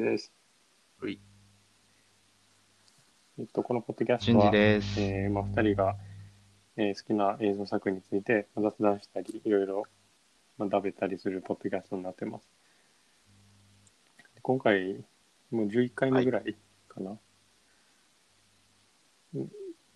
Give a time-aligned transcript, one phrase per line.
[0.00, 0.32] です。
[1.00, 1.20] はい。
[3.38, 5.00] えっと、このポッドキャストは、です。
[5.00, 5.96] えーまあ、2人が、
[6.76, 9.84] えー好きな映像作品について雑談したり、いろいろ、
[10.56, 12.48] まあ、食べたりするポッドキャストになってます。
[14.42, 15.04] 今回、
[15.50, 16.56] もう11回目ぐらい
[16.88, 17.18] かな。
[19.34, 19.50] うん、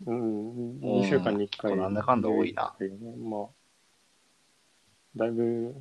[0.06, 1.76] うん、2週間に1回。
[1.76, 3.16] なんだかんだ多いな11回ね。
[3.16, 3.48] まあ、
[5.16, 5.74] だいぶ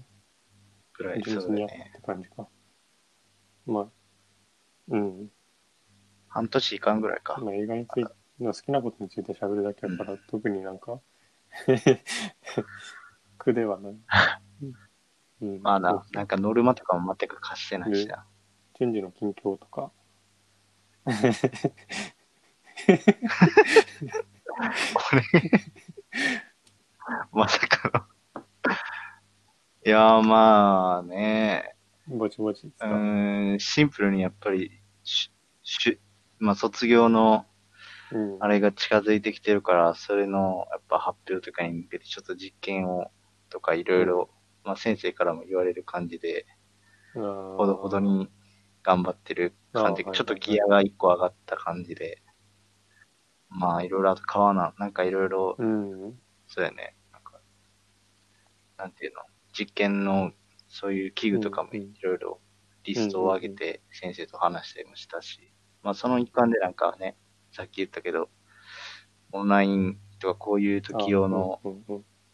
[0.94, 1.70] ぐらい純粋にやっ。
[1.70, 2.48] て感じか。
[3.66, 4.01] まあ、
[4.92, 5.32] うん。
[6.28, 7.40] 半年いかんぐらいか。
[7.42, 11.02] まあ、映画について、好きなことについて喋るだけだから、特になんか、
[13.38, 13.96] 苦ではない。
[15.42, 18.28] うん、まあななんかノルマとかも全く貸してないしな。
[18.78, 19.92] 順次の近況とか。
[21.04, 21.12] こ
[25.16, 25.24] れ、
[27.34, 28.08] まさか
[28.66, 28.76] の。
[29.84, 31.76] いやーまあね、
[32.08, 34.81] ぼちぼちうーん、シンプルにやっぱり、
[35.12, 35.32] し
[35.64, 36.00] し
[36.40, 37.46] まあ卒業の
[38.12, 38.44] うん。
[38.44, 43.12] あれが近づいてきてるから、それのやっぱ発表とかに向けてちょっと実験を
[43.50, 44.30] とかいろいろ、
[44.64, 46.48] まあ先生からも言われる感じで、
[47.14, 47.22] ほ
[47.58, 48.00] ほどほど。
[48.00, 48.30] に
[48.84, 52.24] 頑張ってる感じちょっとギアが一個上がった感じで、
[53.50, 56.20] まあいろいろあと川な、なんかいろいろ、うん。
[56.48, 57.40] そうやね、なんか、
[58.78, 59.22] なんていうの、
[59.54, 60.32] 実験の
[60.68, 62.42] そういう器具とかもいろいろ
[62.84, 67.18] リストを上げて先生と話したりもしたし、まあその一環でなんかね、
[67.52, 68.30] さっき言ったけど、
[69.32, 71.62] オンラインとかこういう時用の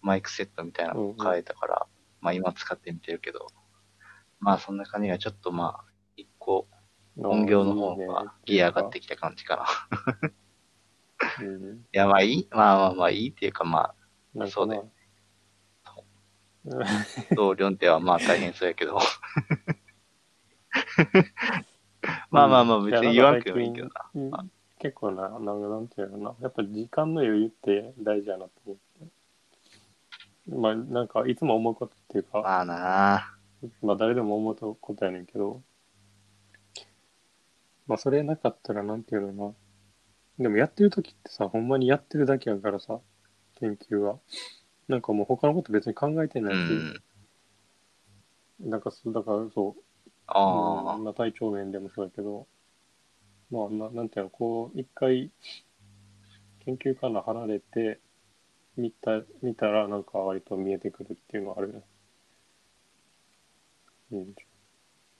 [0.01, 1.87] マイクセットみたいなのを変えたから、
[2.21, 3.47] まあ今使ってみてるけど、
[4.39, 6.67] まあそんな感じがちょっとまあ、一個
[7.17, 9.67] うん音響の方がギア上がってきた感じか
[11.39, 11.43] な。
[11.43, 11.85] いうん。
[11.91, 12.31] やまあい？
[12.31, 13.95] い、まあまあまあいいっていうかま
[14.35, 14.77] なんかそうね。
[14.77, 14.83] な
[16.75, 16.87] うんあ、
[17.35, 18.99] 同僚ってはまあ大変そうやけど。
[22.31, 23.93] まあまあまあ別に言わんけどいいけどな。
[24.13, 29.07] うん結構な、なんかなんていうのかな、やっぱ時間の余裕って大事やなと思って。
[30.49, 33.37] まあなんかいつも思うことっていうか、まあな
[33.81, 35.61] まあ誰でも思うことやねんけど、
[37.87, 39.55] まあそれなかったらなんていうのか
[40.37, 40.43] な。
[40.43, 42.99] でもやってる時ってさ、ほんまにやってるだけやからさ、
[43.59, 44.19] 研究は。
[44.87, 47.01] なんかもう他のこと別に考えてうないし、ん。
[48.69, 49.83] なんかそう、だからそう、
[50.27, 52.47] あうんまあ、体調面でもそうだけど、
[53.49, 55.31] まあ、ななんていうの、こう、一回、
[56.65, 57.99] 研究から離れて、
[58.75, 61.81] 見た、見たら、なんか割と見えてくるっていうのはあるね。
[64.11, 64.35] うん。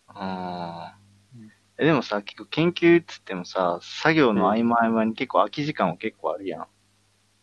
[0.07, 0.97] あ。
[1.35, 1.51] ううんん。
[1.79, 6.67] え、でもさ、結構研究っつってもさ、作業の合間合間に結構空き時間は結構あるやん。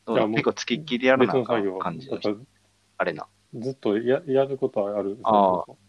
[0.06, 1.44] どう結構付きっきりやら別な
[1.78, 2.08] 感じ
[2.98, 3.26] あれな。
[3.54, 5.16] ずっとややることはある。
[5.22, 5.83] ああ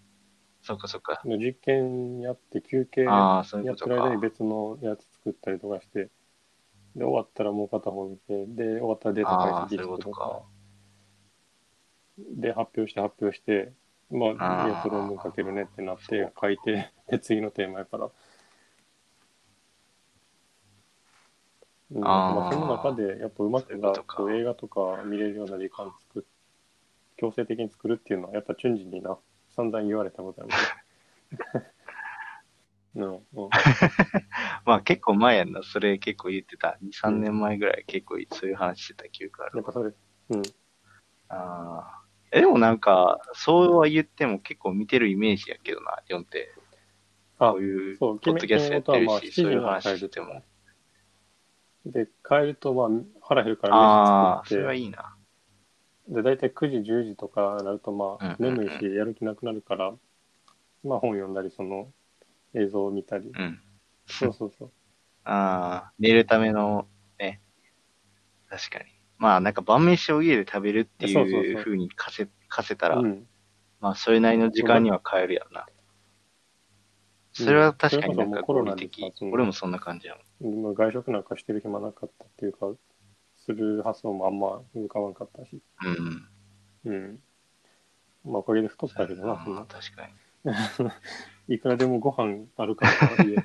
[0.66, 1.22] そっかそっか。
[1.24, 3.58] 実験やって、休憩やって。
[3.62, 6.10] る間に別のやつ作ったりとかして、
[6.96, 10.42] で、終わったらもう片方見て、で、終わったらデータ解析してとか。、
[12.18, 13.74] で、発表して発表して、
[14.10, 18.10] まあ、やっと論文書けるねってなって、書いて、 で、次のテーマやから。
[21.92, 26.24] うん、まあ、その中で、やっぱうまくそういうことかこう映画とか見れるような時間作っ
[27.18, 29.18] 強制的に作るっていうのは、やっぱ瞬時にな、
[29.56, 30.56] 散々言われたことあるね。
[32.96, 33.50] うん、うん。
[34.66, 35.64] まあ結構前やんな。
[35.64, 36.78] それ結構言ってた。
[36.82, 39.66] 2、3年前ぐらい結構そういう話してた記憶あるやっ。
[39.66, 39.92] ぱそれ、
[40.30, 40.42] うん。
[41.30, 42.02] ああ。
[42.32, 46.54] え、でもなんか、そうは言っても結構見てるイメージやけどな、読んで。
[47.38, 50.44] あこういう、そう、ポッドキャストやってるまあ、し、7そういう話しても。
[51.86, 52.90] で、帰ると、まあ、
[53.22, 55.15] 腹減るからああ、それはいいな。
[56.10, 59.94] で、大体9時、10時とかなると、まあ、うんうんうん眠いし、やる気なくなるから、
[60.84, 61.92] まあ、本読んだり、その、
[62.54, 63.32] 映像を見たり。
[63.36, 63.62] うん。
[64.06, 64.72] そうそうそう。
[65.26, 66.88] ああ、寝るための、
[67.20, 67.42] ね。
[68.50, 68.86] 確かに。
[69.18, 73.28] まあなんか晩飯を家で食べるってそうそうそういう風に貸せ、貸せたら、うん。
[73.80, 75.66] まあそれなりの時間には帰るやろな。
[77.34, 79.26] それは確かになんか合理的それこそもうコロナでさそ。
[79.26, 80.64] の俺もそんな感じやもん。
[80.64, 82.72] まあ外食なんかしてる暇なかったっていうか、
[83.46, 85.62] する発想もあんま浮かばんかったし。
[85.84, 86.92] うん。
[86.92, 87.20] うん。
[88.26, 89.66] まあ、おかげで太ったけどな、そあな。
[89.66, 90.14] 確かに。
[91.56, 92.92] いくらでもご飯あるから、
[93.24, 93.38] 家。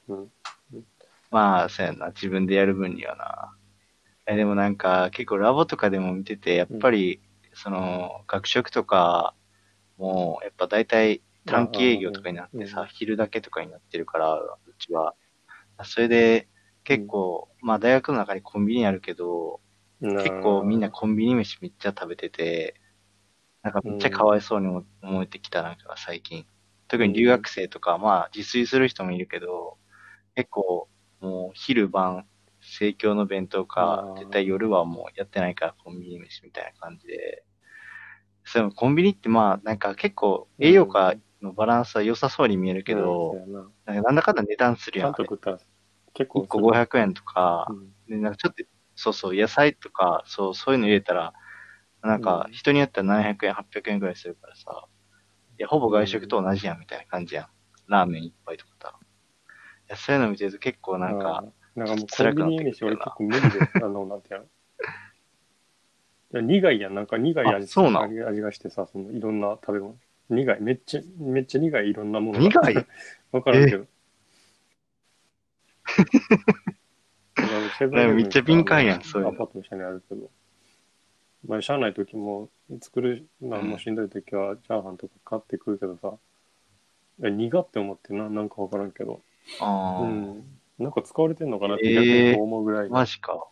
[0.08, 0.32] うん。
[1.30, 2.08] まあ、そうやな。
[2.08, 3.56] 自分でやる分にはな。
[4.26, 7.20] え、でもなんか、結構ラボとかでも見てて、やっぱり、
[7.52, 9.34] その、学食とか、
[9.98, 15.14] もう、やっぱ大体短期営業とかになってうんさ、昼だけとかになってるから、うちは。
[15.84, 16.48] それで、
[16.84, 19.60] 結構、まあ大学の中にコンビニあるけど、
[20.00, 22.74] 結構みんなコンビニ飯めっちゃ食べてて、
[23.62, 24.66] なんかめっちゃかわいそうに
[25.02, 26.46] 思えてきた、なんか最近。
[26.88, 29.78] 特に留学生とか、まあ自炊する人もいるけど、
[30.34, 30.88] 結構
[31.20, 32.26] もう昼晩、
[32.62, 37.44] 生協の弁当か絶対夜はもうやってないからコンビニ飯みたいな感じで、
[38.44, 43.70] それもコンビニってまあなんか結構栄養価のバランスは良さそうに見えるけうんど、な。
[43.86, 45.14] なんかなんだかんだ値段するちやん。
[45.14, 45.22] あれ。
[45.22, 45.60] ゃんと食ったら
[46.14, 48.64] 結構1個500円とかう、んで、なんかちょっと、
[48.94, 51.32] そうそう、野菜とか、そう、そういうの入れたら、
[52.02, 54.86] なんかうん人によっては700円、800円ぐらいするからさ、
[55.58, 57.46] いや、ほぼ外食と同じやんみたいな感じやん。
[57.86, 58.98] ラーメン一杯とかさ。
[58.98, 59.52] い
[59.88, 61.44] や、そういうの見てると結構なんか、
[61.76, 64.46] うん、なんかもうコン辛くビニ飯俺結構無理で、あの、なんていうの。
[66.32, 69.96] いや苦いやん、なんか苦い味あそうな味がしてさ、そのいろんな食べ物。
[70.28, 72.60] 苦い、めっちゃ、めっちゃ苦いいろんなものが。
[72.62, 72.86] 苦い？
[73.32, 73.78] わからんけど。
[73.78, 73.88] いやセブンイレブン
[78.14, 80.30] めっちゃ敏感やんそういうのアパートの下にあるけど。
[81.46, 82.50] まあ、しゃあない時も、
[82.82, 86.18] 作るのもしんどい時は、チャーハンとか買ってくるけどさ、
[87.18, 89.22] 苦って思ってな、なんかわからんけど。
[89.58, 90.44] あー、うん。
[90.78, 92.88] なんか使われてんのかなってえー逆に思うぐらい。
[92.88, 93.46] マジか。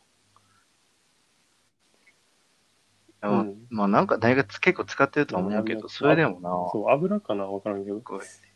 [3.21, 8.01] うんまあなんか大学結構使ってるとは思うけど、それでもな、そう、油かなわからんけど。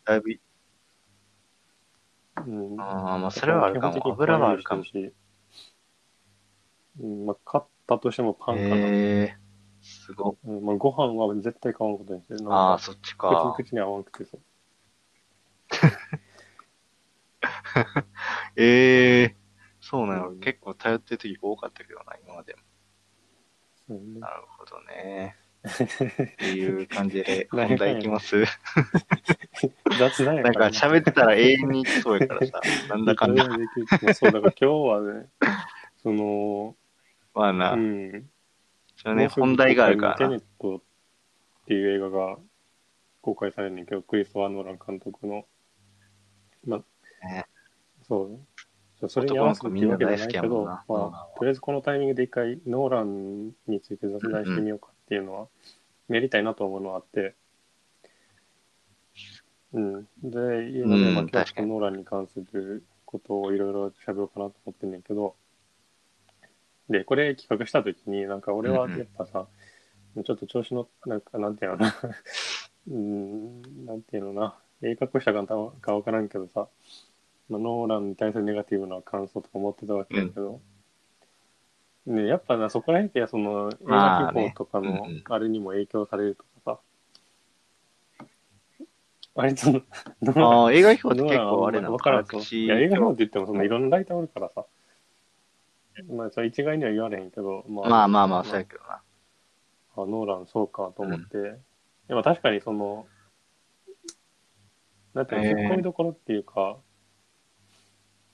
[0.04, 0.30] だいぶ、
[2.46, 2.80] うん。
[2.80, 4.12] ああ、まあそれはあるかも。
[4.12, 4.84] 油はあるかも。
[4.84, 5.12] し。
[7.00, 8.76] うん、まあ、買ったとしてもパンかな。
[8.76, 10.34] へえー、すごっ。
[10.44, 12.52] うん、まあ、ご飯は絶対買わんことにしてる。
[12.52, 13.52] ああ、かそっちか。
[13.54, 14.38] 口に口に合わんくてさ。
[18.56, 19.36] ええ
[19.80, 22.60] そうなの、うん結構頼ってる時多かったけどな、今までも。
[23.88, 25.36] そうねなるほどね。
[25.68, 28.44] っていう感じで、 何本題いきます。
[29.98, 32.60] 雑談やなんか喋ってたら永遠にいきそうやからさ、
[32.90, 33.44] なんだかんだ。
[34.14, 35.28] そう、だから今日はね、
[36.02, 36.76] その、
[37.34, 38.30] まあな、うん。
[38.96, 40.16] それね、本題があるからな。
[40.18, 40.80] テネットっ
[41.66, 42.38] ていう映画が
[43.20, 45.46] 公開されるんだけど、クリストワー・ノーラン監督の、
[46.66, 46.82] ま
[47.22, 47.46] あ、ね
[48.02, 49.08] そう。
[49.08, 55.48] それに合わせていうわけじゃないけど、まあ、とりあえずこのタイミングで一回ノーランについて雑談してみようかっていうのは、
[56.08, 57.34] やりたいなと思うのはあって、
[59.74, 60.08] うん。
[60.22, 60.38] で、
[60.70, 65.34] いうので、うんまあ、今日ノーランに関することをいろいろ喋ろうかなと思ってんねんけど、
[66.88, 69.46] で、これ企画したときに、なんか俺はやっぱさ、
[70.14, 71.94] ちょっと調子の、なんか、なんていうのかな、
[72.90, 76.68] うん、なんていうのかな、鋭角したかかわからんけどさ、
[77.50, 80.62] まあ、ノーランに対するネガティブな感想とか思ってたわけだけど、
[82.06, 88.18] ね、やっぱな、そこら辺って、その、映画機構とかのまあれにも影響されるとかさ、
[89.34, 89.82] 割と、
[90.36, 91.92] ああ、映画表って結ノーランは構あれなの？
[91.94, 94.66] わからいや、映画のって言っても、そのいろんなライターおるからさ、
[96.10, 98.94] まあ、それ一概には言われへんけど、ままあまあまあ、そうやけどな。
[98.94, 99.02] あ、
[99.96, 101.58] ノーランそうかと思って、
[102.08, 103.06] でも確かにその、
[105.14, 105.54] なんていうの、えー。
[105.54, 106.76] 突っ込みどころっていうか、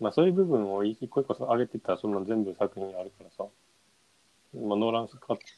[0.00, 3.44] まあそういう部分を一個一個上げてたら、そんな全部作品あるからさ、
[4.54, 5.08] まあノーラン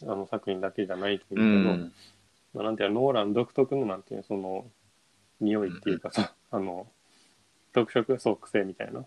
[0.03, 1.93] あの作品だけじゃないけど、ん。
[2.55, 4.67] まあ、なんていうの、ノーラン独特のなんていうの、その、
[5.41, 6.89] 匂いっていうかさ、あの、
[7.73, 9.05] 特色、そう、癖みたいな。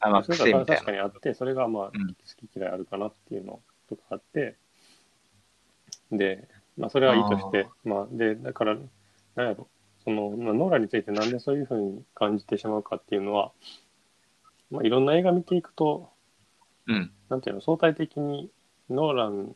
[0.00, 0.84] あ、まあ、それが確。
[0.84, 2.08] かにあって、それがまあ、うん。
[2.08, 2.14] 好
[2.46, 4.56] き嫌いあるかなっていうのとかあって、
[6.10, 8.76] で、まあ、それはいいとして、まあ、で、だから、
[9.34, 9.68] なんやろ、
[10.04, 13.52] その、まあノーランについてなんでそういうふうに感じてしまうかっていうのは、
[14.72, 16.10] まあ、いろんな映画見ていくと、
[16.86, 17.12] うん。
[17.28, 18.50] なんていうの、相対的に
[18.88, 19.54] ノーラン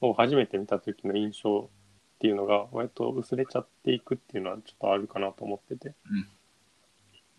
[0.00, 5.94] を初めて見た時の印象っていうのが割と薄れちゃっていくっていうのはちょっとあるかなと思ってて。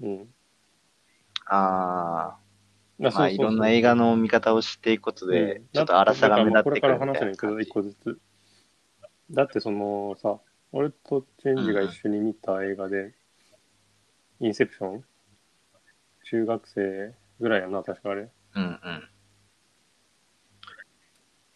[0.02, 0.28] うん。
[1.48, 2.38] あ
[2.98, 8.20] まあ、まあ、いろんな映画の見方を知っていくことでうん、ちょっと粗さが目立ってくるだからまあこれから話せないけど、一個ずつ。
[9.32, 10.40] だってそのさ、
[10.72, 13.14] 俺とチェンジが一緒に見た映画で、
[14.40, 15.04] インセプション
[16.32, 18.30] 中学生ぐらいやな、確かあれ。
[18.56, 18.80] うんうん。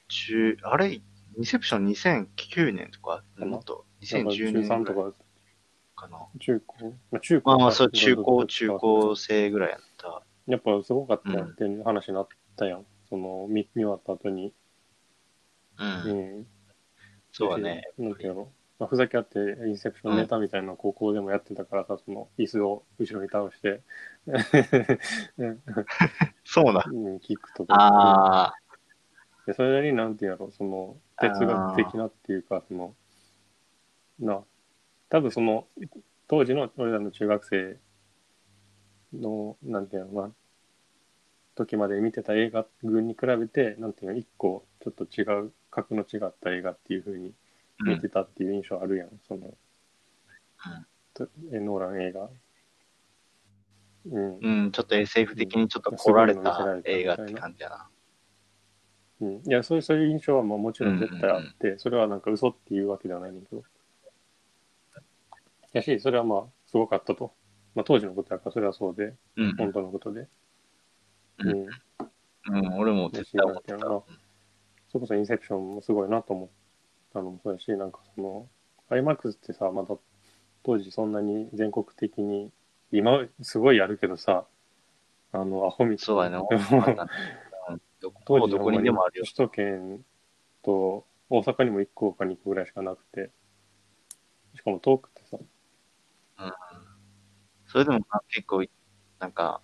[0.09, 1.01] 中、あれ、イ
[1.39, 3.85] ンセプション2009年とか、もっと？
[4.11, 4.95] なんか2010中年3ぐらい？
[4.95, 5.17] とか
[5.95, 6.27] かな。
[6.41, 10.23] 中高、まあ、中高まあまあ、そう、か中高、中高生ぐらいやった。
[10.47, 12.27] やっぱすごかったっていう話になっ
[12.57, 12.85] たやん。
[13.09, 14.53] その、見見終わった後に。
[15.79, 15.83] う。
[15.83, 16.47] うんん。
[17.31, 17.81] そうだね。
[17.97, 23.81] なんていうの、まあ、ふざけ合って、インセプションネタみたいなの高校でもやってたからさ、その、椅子を後ろに倒して、
[25.37, 25.63] う ん
[26.43, 26.83] そうだ。
[26.85, 27.73] うんキックとか。
[27.73, 28.53] ああ、
[29.47, 32.95] でそれなりになんていうやろ、その、哲学的なっていうか、その、
[34.19, 34.43] な、
[35.07, 35.67] 多分その、
[36.27, 37.79] 当時の俺らの中学生
[39.13, 40.33] の、なんていうのな、
[41.55, 47.35] 時まで見てた映画群に比べて、なんていうの、一個ちょっと違う、格の違った映画っていう風にうん
[47.83, 49.53] 見てたっていう印象あるやん、その、
[51.13, 52.29] とえノーラン映画。
[54.11, 54.37] うん。
[54.41, 57.89] うん、ちょっと SF 的にちょっと凝られた映画って感じやな。
[59.21, 63.63] うん、いやそういう、そういう印象はもうもちろん絶対あって、それはなんか嘘っていうわけではないんだけど。
[65.73, 67.33] やし、それはまあ、すごかったと。
[67.75, 69.55] まあ、当時のことだから、それはそうで、うん。
[69.55, 70.21] 本当のことで。
[70.21, 70.29] う
[71.39, 71.67] うんん。
[72.47, 73.77] うん、俺も絶対思ってた。
[73.77, 74.05] そ
[74.95, 76.49] れこそインセプションもすごいなと思っ
[77.15, 78.47] たのもそうだし、なんかその、
[78.89, 79.95] IMAX ってさ、まだ
[80.63, 82.51] 当時そんなに全国的に、
[82.91, 84.45] 今すごいやるけどさ、
[85.31, 86.29] あの、アホみたいそうや
[88.25, 89.25] 当時どこにでもあるよ。
[89.25, 90.05] 首都圏
[90.61, 93.31] と大阪にも1個か2個ぐらいしかなくて、
[94.55, 95.39] しかも遠くてさ、
[97.67, 98.63] それでもまあ結構、
[99.19, 99.61] なんか、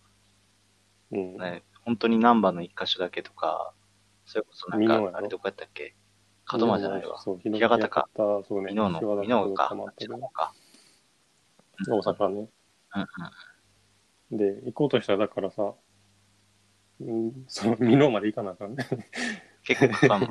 [1.12, 1.38] うん。
[1.38, 3.74] ね、本当に難波の一箇所だけとか、
[4.25, 5.93] それこそなんか、あれどこやったっけ？
[6.58, 7.20] 門真じゃないわ。
[7.20, 8.10] そう、平方か。
[8.15, 8.70] そうね。
[8.70, 9.74] 美濃の、美濃か。
[11.88, 12.50] 大阪ね。
[12.96, 13.08] うん
[14.31, 14.38] うん。
[14.38, 15.74] で、行こうとしたらだからさ、
[17.01, 18.86] うん、その、美濃まで行かなあかんね。
[19.63, 20.27] 結構かかんの。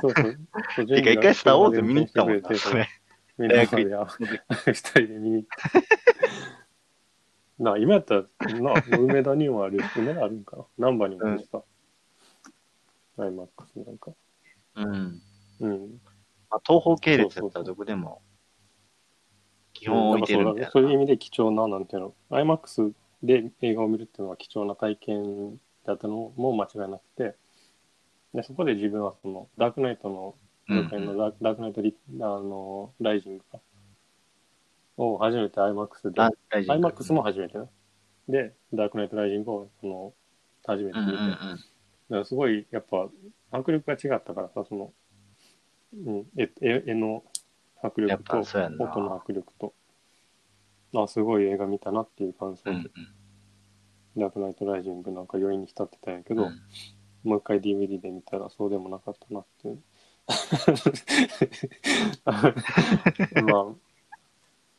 [0.00, 0.38] そうそう。
[0.76, 2.88] そうてか、一回スターウォーズ見に行ったもんな、それ。
[3.36, 5.58] みんなであ二人で見に行った。
[7.58, 8.22] なあ、今やったら、
[8.60, 11.62] なあ、梅田にもある、梅田あるんかな難波にもあるしさ。
[13.18, 14.12] アイマックスなんか。
[14.76, 15.22] うん。
[15.60, 16.00] うん。
[16.50, 18.22] まあ、東方系列だったらどこでも、
[19.72, 20.70] 基本置いてるみたいな。
[20.70, 22.92] そういう意味で貴重な、なんていうの、IMAX
[23.22, 27.36] で映画を見るっていうのは貴重な体験だったのも間違いなくて、
[28.34, 33.60] でそこで自分はその、ダークナイトの、うん今回のダークダークナイトリあのライジングか
[34.96, 37.66] を初めて IMAX で IMAX も初めてね。
[38.28, 40.14] で、ダークナイトライジングをその
[40.64, 41.36] 初めて見て、うんうんうん。
[41.36, 41.38] だ
[42.10, 43.08] からすごいやっぱ
[43.50, 44.92] 迫力が違ったからさ、その、
[46.06, 47.24] うん、絵絵絵の
[47.82, 48.44] 迫力と音
[49.00, 49.72] の迫力と、
[50.94, 52.90] あ、すごい映画見たなっていう感想で、うんうん。
[54.16, 56.60] ダークナイトライジングなんか余韻に浸ってたんやけど、うん。
[57.24, 59.82] もう一回 DVD で見たらそうでもなかったなっていう。
[63.44, 63.66] まあ、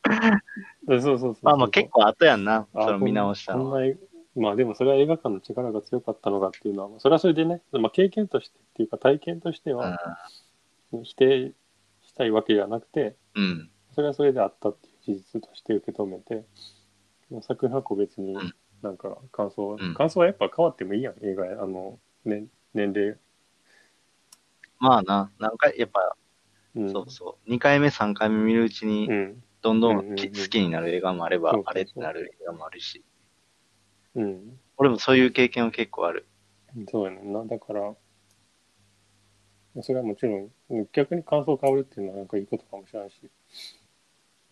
[0.88, 1.38] でそうそうそう。
[1.42, 3.70] まあまあ結構後やんな、あその見直したの
[4.36, 9.98] まあでもそれは映画館の力が強かったのかっていうのは、それはそれでね、まあ、経験としてっていうか体験としては
[11.02, 11.52] 否定
[12.02, 13.70] したいわけではなくて、うん。
[13.94, 16.44] それはそれであったっていう事実として受け止めて、
[17.30, 23.16] まあ作品は個別にうんなんか感想、うん感想はやっぱ変わってもいいやん、映画や、あの、ね、年齢。
[24.78, 26.16] まあな、なんか、やっぱ、
[26.74, 27.50] うん、そうそう。
[27.50, 29.42] 2回目、3回目見るうちにう、ん。
[29.62, 33.02] どんどうん好きになる映画もあればあれってなる映画もあるし。
[34.16, 34.58] うん。
[34.78, 36.26] 俺もそういう経験は結構ある。
[36.90, 37.44] そうやねんな。
[37.44, 37.94] だから、
[39.82, 40.50] それはもちろん、
[40.92, 43.20] 逆に感想変わるっていうのはなんかいいことかもしれないし。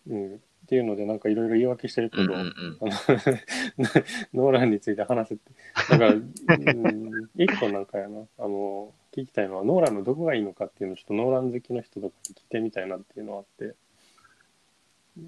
[0.07, 0.35] うん。
[0.35, 2.47] っていうので、なんかいろいろ言い訳してるけど、うんうんうん。
[2.81, 2.85] あ
[4.33, 5.51] のノーランについて話せって。
[5.89, 13.75] だから、うん、一個なんかやな、あの、聞きたいのは、ノーランのどこがいいのかっていうのを、ちょっとノーラン好きの人とかに聞いてみたいなっていうのはあって、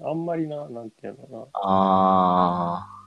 [0.02, 2.97] あんまりな、なんていうのかあー。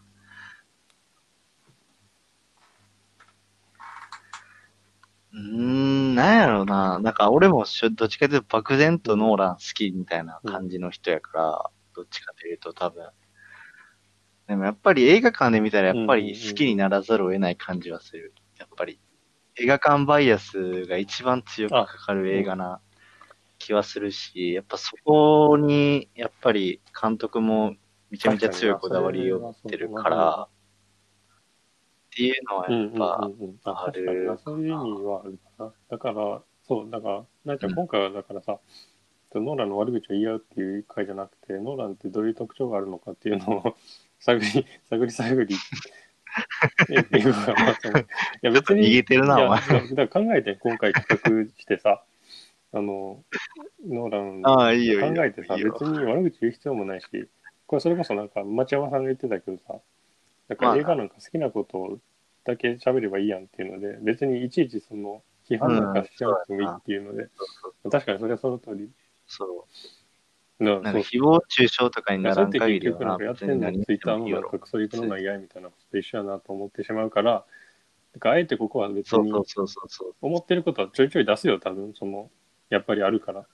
[5.33, 6.99] うーん、なんやろうな。
[6.99, 13.09] なんか俺もしょどっちかというと漠然とノーラン好きみたいな感じの人やから、どっちかというと多分。
[14.47, 18.33] でもやっぱり映画館で見たらやっぱり好きにならざるを得ない感じはする。
[18.57, 18.99] やっぱり
[19.55, 22.81] 映画館バイアスが一番強くかかる映画な
[23.57, 27.75] 気はするし、やっぱそこにやっぱり監督も
[28.09, 30.47] めちゃめちゃ強いこだわりを持ってるから、
[32.11, 33.59] っていうのはやっぱ、うんうん。
[33.63, 34.37] あ、ある確かにな。
[34.37, 35.73] そういう意味はあるかな。
[35.89, 38.59] だから、そう、だから、なんかうん今回はだからさ、
[39.33, 43.75] ノーランの悪口を言い合うっていう回じゃなくて、ノーランってどういう特徴があるのかっていうのを
[44.19, 45.55] 探り、探り探り、
[46.89, 48.05] えっていうのが、まあ、そのい
[48.41, 49.59] や 別に、逃げてるなお前
[49.93, 52.03] だから考えて、今回企画してさ、
[52.73, 53.23] あの、
[53.87, 54.41] ノーラン
[55.15, 57.07] 考えてさ、別に悪口言う必要もないし、
[57.67, 59.79] これそれこそなんか町山さんが言ってたけどさ、
[60.51, 61.97] だから映画なんか好きなこと
[62.43, 68.89] だけ喋ればいいやんっていうので、別にいちいちその批判なんかしちゃなくてもいいっていうので、そうそう確かにそれはその通り。
[69.27, 69.65] そ
[70.59, 70.63] う。
[70.63, 74.41] ななんか誹謗中傷とかにならんそれって限りはな、結局なんかやってんのツイッターのなん。
[74.43, 77.45] かクソ行くのないやみたいなことと一緒やなと思ってしまうから、
[78.13, 80.15] だからあえてここは別にそうそうそうそうそう。
[80.21, 82.29] 思ってることはちょいちょい出すよ、多分、その、
[82.69, 83.47] やっぱりあるから。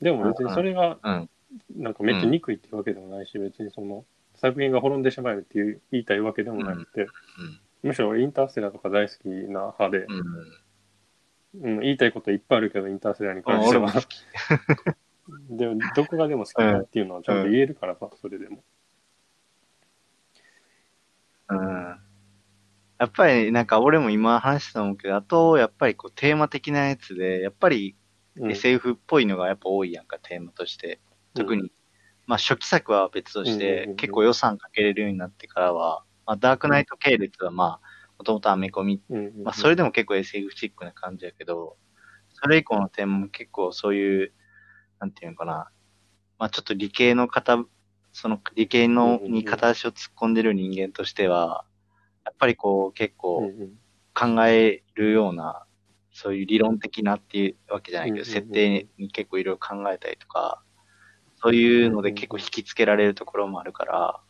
[0.00, 1.28] でも別にそれが、うん。
[1.76, 4.06] なんかめっちゃ憎いっていうわけでもないし、別にその、
[4.42, 7.06] 作品が滅んでしまえっていう言いたいわけでもなくて、
[7.84, 10.06] むしろインターステラーとか大好きな派で、
[11.60, 11.80] うん。
[11.80, 13.92] 言いたいこといっぱいあるけど、インターステラーにうん関しては。
[15.48, 18.64] でも、どこがでも好きだっていうのはちゃんと言えるからさ、それでも。
[21.48, 21.98] うん。
[22.98, 27.96] やっぱりなんか俺も今話したと思うけど、あとやっぱりこうテーマ的なやつで、やっぱり
[28.36, 31.00] うん SF っぽいのがやっぱ多いやんか、テーマとして。
[31.34, 31.72] 特に、
[32.26, 39.02] まあ初期作は別として結構予算かけれるようになってからは、まあダークナイト系列はまあ、もともとアメコミ、
[39.42, 41.76] まあそれでも結構 SF チックな感じやけど、
[42.34, 44.32] それ以降のテーマも結構そういう、
[45.00, 45.70] なんていうのかな、
[46.38, 47.58] まあちょっと理系の方、
[48.12, 51.64] その理系のに片足を突っ込んでる人間としては、
[52.24, 53.78] やっぱりこう結うん構うん。
[54.14, 55.64] 考えるような、
[56.12, 60.62] そういう理論的なっていうわけじゃないけど、設定に結構いろいろ考えたりとか、
[61.42, 64.20] そういうので結構引きつけられるところもあるから、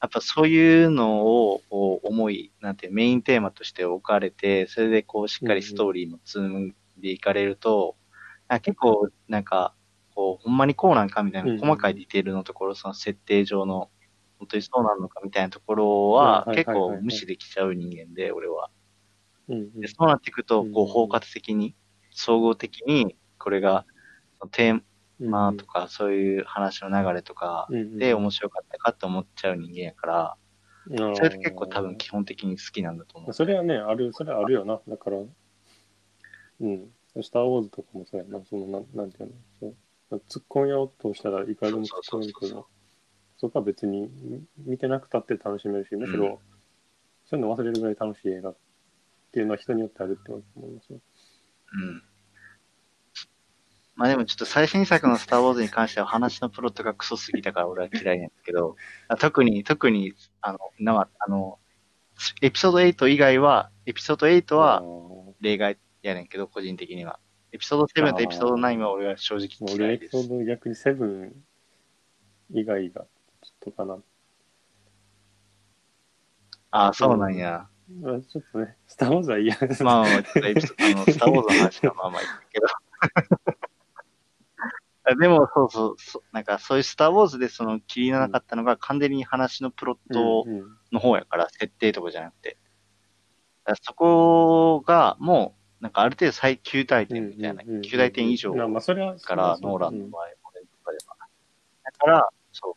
[0.00, 7.96] やっぱそういうのをこう思い、なんてメインテーマとして置かれて、それでこうしっかりストーリーも積んでいかれると、
[8.48, 9.74] あ結構なんか、
[10.14, 11.58] こう、ほんまにこうなんかみたいなうん。
[11.58, 13.90] 細かいディテールのところ、その設定上の、
[14.38, 18.70] 本当にそうなのかみたいなところうんは結構無視できちゃう人間で、俺は。
[19.48, 19.80] うんうん。
[19.80, 21.74] でそうなっていくと、こう、うん包括的に、
[22.10, 23.86] 総合的に、これが、
[24.50, 24.82] テー
[25.22, 30.36] マとか、そういう話の流れとかで面白かったかって思っちゃう人間やから、
[30.88, 33.32] うんそれって結構多分基本的に好きなんだと思う。
[33.32, 34.80] それはね、ある、それはあるよな。
[34.88, 36.90] だから、うん。
[37.22, 38.44] スター・ウォーズとかもそうやな。
[38.44, 39.74] その、なんなんていうの
[40.10, 40.22] そう。
[40.28, 42.66] 突っ込みようとしたらいくらでも突っ込めるけど、
[43.36, 46.52] そこは別にみ見てなくたって楽しめるし、むしろ、うん
[47.32, 48.56] そういうの忘れるぐらい楽しい映画っ
[49.32, 51.00] ていうのは人によってあるって思いますよ。
[51.72, 52.02] うん。
[53.94, 58.76] まあでもちょっと最新作のスター・ウォーズに関しては話のプロットがクソすぎたから俺は嫌いなんですけど、
[59.08, 61.58] あ特に、特に、あの、なあの、
[62.40, 67.18] エピソード8以外は、エピソード8あはー例外やねんけど、個人的には。
[67.52, 70.12] エピソード7とエピソード9は俺は正直嫌俺エいです。
[70.12, 71.34] ピソード逆にセブン
[72.50, 73.08] 以外がちょっ
[73.60, 73.98] とかな。
[76.70, 77.68] ああ、そうなんや。
[78.00, 79.84] まあちょっとね、スター・ウォーズは嫌です。
[79.84, 83.61] まあ、ちょっとエピソあの、スター・ウォーズの話はまあまあ言ったけど。
[85.16, 90.44] でも、そうそうそう、なんかそういうスター・ウォーズでその切りのなかったのが完全に話のプロット
[90.92, 92.58] の方やから、設定とかじゃなくて。
[93.82, 98.68] そこが、もう、なんかある程度最9大点みたいな、うんうんうん9大点以上から、
[99.60, 100.22] ノーランの場合、
[100.52, 101.16] 俺とかでは。
[101.84, 102.74] だから、そう。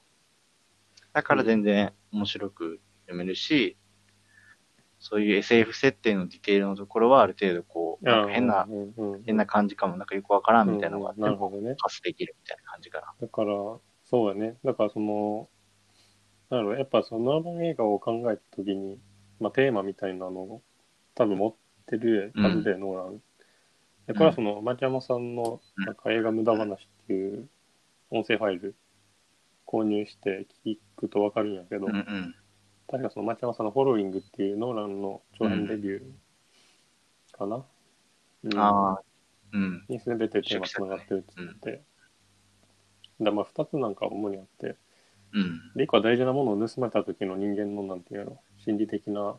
[1.13, 3.78] だから全然面白く読めるし、
[5.07, 11.75] そういう SF 設定のディテールのところはある程度こう、なんか変な、うんうんうん変な感じかも、なんかよくわからんみたいなのがあってうんなるほも、どね。
[11.79, 13.13] パスできるみたいな感じかな。
[13.21, 13.51] だから、
[14.03, 14.57] そうだね。
[14.65, 15.47] だからその、
[16.49, 18.99] なんだろう、やっぱそのノーラン映画を考えたときに、
[19.39, 20.63] まあテーマみたいなのを
[21.13, 23.21] 多分持ってるはずで、ノーラン。
[24.07, 27.47] で、これはその、町山さんのうんなんか映画無駄話っていう
[28.09, 28.75] 音声ファイル
[29.67, 32.35] 購入して聞くとわかるんやけど、うんうん。
[32.89, 37.65] 確かその町山さんのフォローイングっていうノーランの長編レビューかな、うん
[38.58, 39.02] ああ、
[39.54, 39.86] うん。
[39.89, 41.82] に全てテーマつながってるって言って、
[43.21, 44.76] だまあ2つなんか主にあって、
[45.34, 45.62] うん。
[45.76, 49.36] で、1個は大事なものを盗まれた時の人間の、なんていうの、心理的な、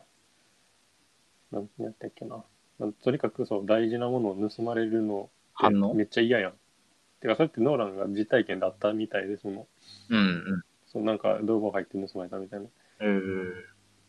[1.51, 2.43] なんてやったっけな？
[2.79, 5.29] なんとにかくそう、大事なものを盗まれるの
[5.93, 6.53] めっちゃ嫌やん。
[7.21, 9.67] てか、それってノーランが実体験だったみたいで、その、
[10.09, 10.21] うんう
[10.57, 10.63] ん。
[10.87, 12.67] そのなんか道具入って盗まれたみたいな。
[12.99, 13.53] うん。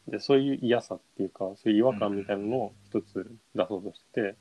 [0.09, 4.37] で、そういう嫌さっていうか、そういう違和感みたいなのを一つ出そうとしてて、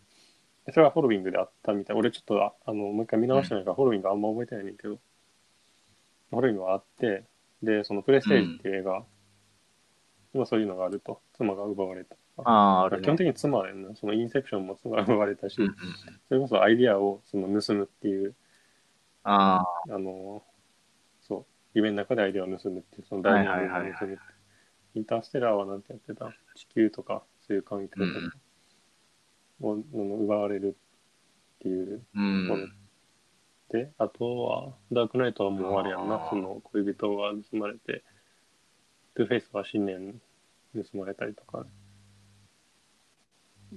[0.66, 1.96] でそれはフォロウィングであったみたい。
[1.96, 5.00] 俺ちょっと、ああの、もう一回見直してないから、フォロウィングあんま覚えてないねんけど、
[6.30, 7.24] フォロウィングはあって、
[7.64, 9.04] で、そのプレステージっていう映画、
[10.34, 12.16] 今そういうのがあると、妻が奪われた。
[12.44, 13.02] ああ、ね。
[13.02, 15.76] 基本的に妻やんな、そのインセプションも妻が奪われたし、うんうん。
[16.28, 18.36] それこそアイディアをその盗むっていう、
[19.24, 20.44] ああの、
[21.22, 24.37] そう、夢の中でアイデアを盗むっていう、その大事なものをはいはいはい盗むって。
[24.96, 26.32] インターステラーはなんてやってた？
[26.56, 28.38] 地球とか、そういう環境とか
[29.62, 30.76] を、奪われる
[31.58, 32.74] っていうあ、うん。
[33.70, 38.04] で、あとは、ダークナイトはもうあれやんな、その恋人が盗まれて、
[39.16, 40.22] トゥーフェイスは信念
[40.74, 41.66] 盗まれたりとか、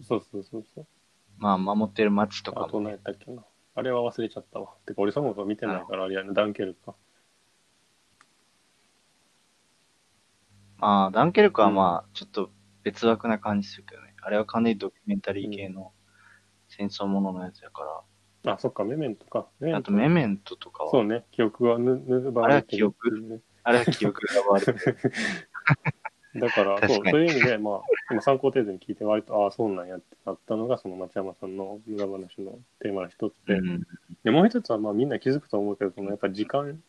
[0.03, 0.87] そうそうそうそう。
[1.38, 3.42] まあ、守ってる街とかあとも何やったっけな。
[3.75, 4.75] あれは忘れちゃったわ。
[4.87, 6.94] てか、俺そもそも見てないからあれやね、ダンケルクか。
[10.81, 12.51] まあ、ダンケルクはまあ、ちょっと
[12.83, 14.14] 別枠な感じするけどね。
[14.23, 15.93] あれは完全にドキュメンタリー系の
[16.69, 18.03] 戦争もののやつやか
[18.47, 19.49] あ、そっか、メメントか。
[19.61, 19.77] メら。
[19.77, 23.40] あメントと、メメントとかは、そうね、記憶がぬ、ぬばれてるっていうね。
[23.62, 24.66] あれは記憶が悪い。
[26.40, 33.87] だから、そう確かにそういう意味で、まあ、今参考程度に聞いて、割と、ああ、そうなんやってなったのが、その町山さんの無駄話のテーマの一つで、うん。
[34.23, 36.81] でもう一つは、まあ、みんな気づくと思うけど、そのやっぱ時間、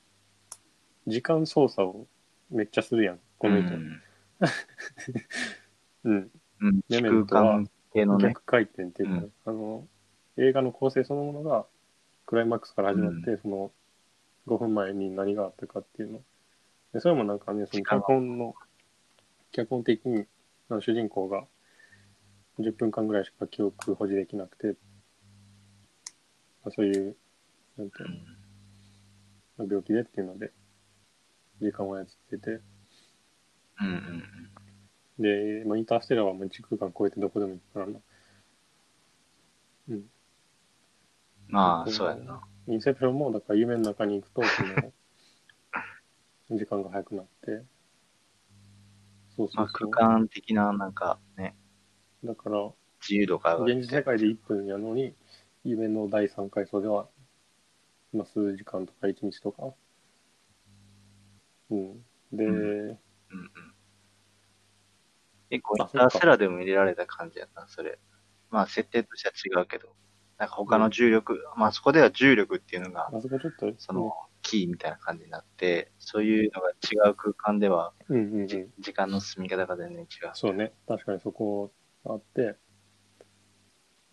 [1.07, 2.07] 時間操作を
[2.51, 3.73] めっちゃするやん、この人。
[3.73, 4.01] うん
[6.05, 6.31] うん。
[6.61, 6.81] うん。
[6.89, 7.63] メメ空ントは。
[8.19, 9.87] 逆回転っていうか、うんあの、
[10.37, 11.65] 映画の構成そのものが、
[12.27, 13.71] クライマックスから始まって、その、
[14.45, 16.21] 5分前に何があったかっていうの。
[16.93, 18.53] で、それもなんかね、その脚本の、
[19.51, 20.27] 脚本的に、
[20.69, 21.47] あの主人公が
[22.59, 24.67] 10分間ぐらいしか記憶保持できなくて、
[26.63, 27.17] まあ、そういう、
[27.77, 28.15] なんていうの、
[29.57, 30.51] まあ病気でっていうので、
[31.59, 32.61] 時間を操ってて、
[33.81, 35.61] うんうんうん。
[35.61, 37.99] で、まあ、インターステラーはもう時空間超えてどこでも行くからな。
[39.89, 40.03] うん。
[41.47, 42.41] まあ、そうやんな。
[42.67, 44.93] インセプションも、だから夢の中に行くと、その、
[46.57, 47.63] 時間が早くなって、
[49.35, 49.91] そうそまあ、うそう。
[49.91, 51.55] 空間的な、なんかね、
[52.23, 55.13] だから、自由度が上が現実世界で1分やのに、
[55.63, 57.07] 夢の第3回層では、
[58.13, 59.73] まあ、数時間とか1日とか。
[61.71, 61.93] うん。
[62.31, 63.70] で、うんうんうん。
[65.51, 67.99] 結構、インターステラーでも入れられた感じやな、それ。
[68.49, 69.93] まあ、設定としては違うけど、
[70.37, 73.29] なんか他の重力、まあそこでは重力っていうのが、あそ
[73.77, 74.11] その、
[74.41, 78.73] キーみたいな感じになって、そういうのが違う空間では、うんうんうじん。
[78.79, 80.31] 時間の進み方が全然違う。
[80.33, 80.73] そうね。
[80.87, 81.71] 確かにそこ
[82.05, 82.55] あって、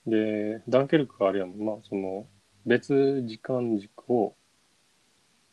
[0.07, 1.59] で、ダンケルクがあれやもん。
[1.61, 2.27] まあ、その、
[2.66, 4.37] 別時間軸を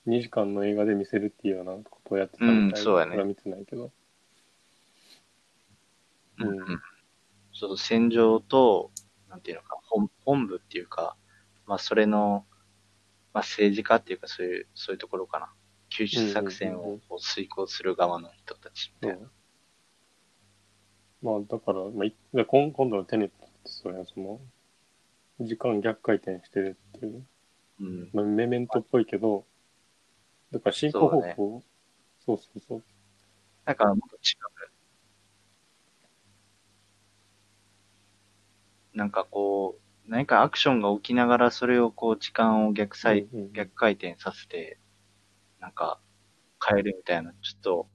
[0.07, 3.91] 2時間の映画で見せるっていうようなことをやってたみたいうんそうやね見てないけど。
[6.39, 6.81] うんうんうん。
[7.53, 8.91] その戦場と、
[9.29, 11.15] なんていうのか、本本部っていうか、
[11.65, 12.45] まあそれの、
[13.33, 15.51] まあ政治家っていうかそういう、そういうところかな。
[15.89, 19.27] 救出作戦を遂行する側の人たちみたいな。
[21.21, 24.39] まあ、だから、まあ、いで今今度のテネットってそうやんその、
[25.39, 27.25] 時間逆回転してるっていう、
[27.79, 28.09] うん。
[28.13, 29.45] まあ、メメントっぽいけど、
[30.51, 31.63] だから進行方向、
[32.25, 32.83] そう,、そうそう
[33.65, 34.54] だからもっと違う。
[38.95, 44.79] なんかこう、何かアクションが起きながらそれをこう時間を逆サイ、うんうん逆回転させて、
[45.59, 45.99] なんか
[46.65, 47.87] 変えるみたいな、ちょっと、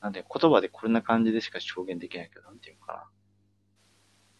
[0.00, 3.04] なんで言葉でこんな感じでしか表現できないけど、なんていうのかな。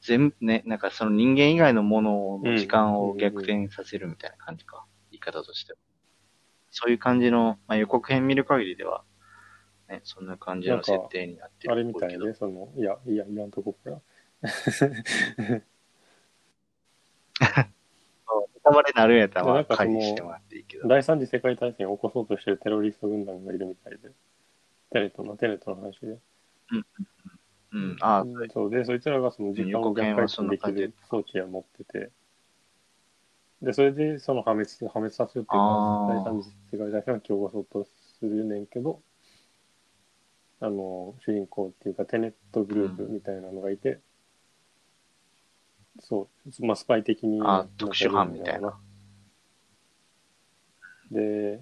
[0.01, 4.85] 全部ね、なんかその人間以外のものの時間を逆転させるみたいな感じか。
[5.11, 5.79] 言い方としては。
[6.71, 9.03] そういう感じの、まあ、予告編見る限りでは、
[9.89, 13.97] ね、そんな感じの設定になってるあれみたいで、その、いや、いや、言わんとこから。
[13.97, 14.03] そう
[17.41, 20.89] ネタバレになるんやったら、まあ、回避してもらっていいけど。
[20.89, 24.11] 第三次世界大戦を起こそうとしてるテロリスト軍団がいるみたいで、
[24.91, 26.19] テレットの、テレットの話で。
[27.71, 32.11] うん、ああ、うんそうで、そいつらがその時間を逆回転できる装置を持ってて、
[33.63, 39.03] で、それでその破滅、破滅させるっていうか第三次世界大戦を起こそうとするねんけど、
[40.61, 44.01] あの、主人公っていうか、テネットグループみたいなのがいて、
[46.01, 46.29] そ
[46.61, 47.41] う、まあ、スパイ的に。
[47.43, 48.79] あ特殊班みたいな。
[51.11, 51.61] で、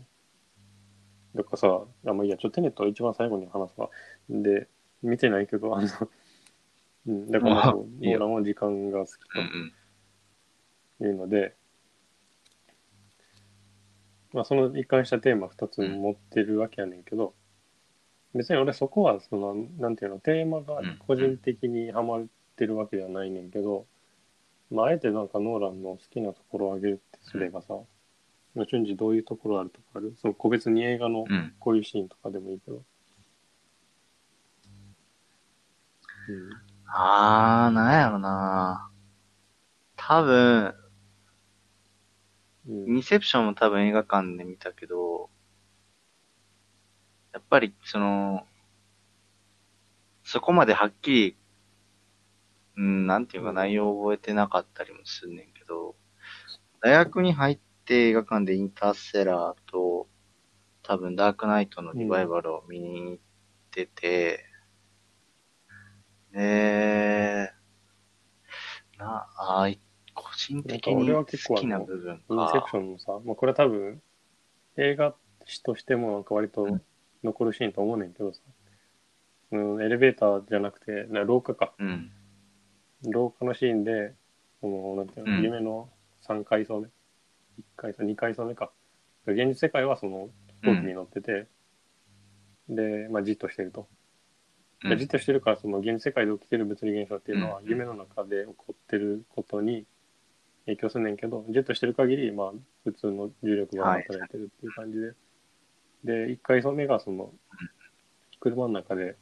[1.35, 3.91] だからさ、あまあ、いいや、ちょっとテネットは一番最後に話すわ。
[4.29, 4.69] で、
[5.03, 5.89] 見てないけど、あの、
[7.07, 9.11] うん、だからまあ、あそうノーランは時間が好き。
[10.99, 11.55] というので、
[14.33, 17.35] まあ、その一貫したテーマ2つ持ってるわけやねんけど、
[18.35, 23.87] 別に俺そこは、その、なんていうの、テーマが個人的にハマってるわけではないねんけど、
[24.71, 27.75] まあ、あえてなんかノーランの好きなところを挙げるってすればさ、
[28.55, 30.15] まあ、順次どういうところあるとかある？
[30.21, 31.55] そう、個別に映画のうん。
[31.59, 32.77] こういうシーンとかでもいいけど。
[32.77, 32.83] うん。
[36.89, 38.91] あー、なんやろな
[39.97, 40.75] 多分、
[42.69, 45.31] うんインセプションも多分映画館で見たけど、
[47.33, 48.45] やっぱりその、
[50.25, 51.37] そこまではっきり、
[52.77, 55.97] うん、なんていうか内容を覚えてなかったりもすんねんけど、
[56.81, 60.09] 大学に入って映画館でインターステラーと、
[60.83, 63.19] 多分ダークナイトのリバイバルを見に行っ
[63.71, 64.45] てて、
[66.33, 67.51] で、
[68.99, 69.79] な、あー
[70.15, 72.77] 個人的に好きな部分インセプかシ。
[72.77, 74.03] ョンのさ、まあ、これ多分、
[74.77, 76.83] 映画史としてもなんか割とうん
[77.25, 78.41] 残るシーンと思うねんけどさ、
[79.53, 81.75] うん、エレベーターじゃなくて、な廊下か。
[81.79, 82.13] うん。
[83.05, 84.15] 廊下のシーンで、
[84.61, 85.43] その、なんていうの、うん。
[85.43, 85.89] 夢の
[86.27, 86.91] 3階層目、1
[87.77, 88.71] 階層、2階層目か。
[89.27, 90.29] 現実世界はその
[90.63, 91.49] 飛行機に乗ってて、
[92.69, 93.89] で、まあ、じっとしてると。
[94.85, 94.99] うん。
[94.99, 97.69] じっとしてるからその現実世界で起きてる物理現象っていうのはうん。
[97.69, 99.87] 夢の中で起こってることに
[100.67, 102.53] 影響するねんけどじっとしてる限りまあ
[102.85, 104.99] 普通の重力が働いてるっていう感じ
[106.05, 107.33] で、で1回目がその
[108.41, 109.17] 車の中で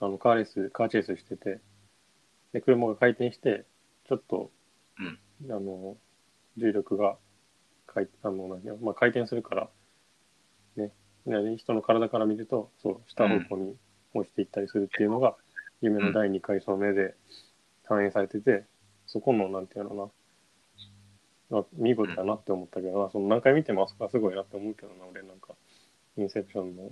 [0.00, 1.60] あのカーレースカーチェイスしてて
[2.52, 3.64] で車が回転して
[4.08, 4.50] ちょっと、
[4.98, 5.18] うん。
[5.52, 5.96] あの
[6.56, 7.16] 重力が
[7.86, 9.68] 回あの何やまあ、回転するから
[10.76, 10.92] ね。
[11.26, 13.76] ね人の体から見るとそう下方向に
[14.14, 15.36] 落ちていったりするっていうのが、
[15.82, 17.14] 夢の第2回その目で
[17.84, 18.64] 反映されてて、
[19.06, 20.12] そこのなんていうの
[21.50, 25.54] なあ見事だなって思ったけどな、その何回見てもあそこはすごいなって思うけどな俺なんか。
[26.18, 26.90] インセプションの、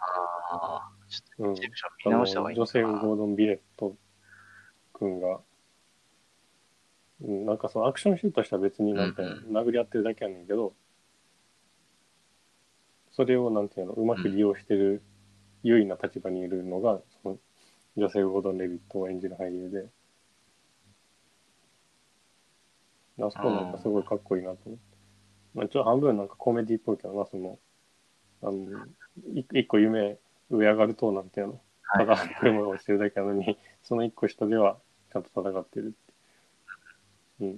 [0.00, 1.54] ああ、ちょっうん。
[1.54, 3.94] と、インセプション見直した方がいい女性のかなゴードン・ビレット
[5.02, 5.40] 君が、
[7.22, 10.72] うん、なんかそのアクションシーンとしては別になんかうんう殴り合ってるだけやねんけど、
[13.10, 15.02] それをなんていうのうまく利用してる
[15.64, 17.38] 優位な立場にいるのがその
[17.96, 19.86] 女性ゴードン・レビットを演じる俳優で。
[23.20, 24.84] あそこなんかすごいかっこいいなと思って、
[25.54, 27.58] まあ、ちょっと半分なんかコメディっぽいけどなその
[28.42, 28.86] あの
[29.34, 30.18] い一個夢
[30.50, 31.60] 上上がるとなんていうの。
[31.82, 32.06] はい。
[32.06, 34.78] ただ車が落ちてるだけなのに、その一個下では
[35.12, 35.96] ちゃんと戦ってるって。
[37.40, 37.48] うん。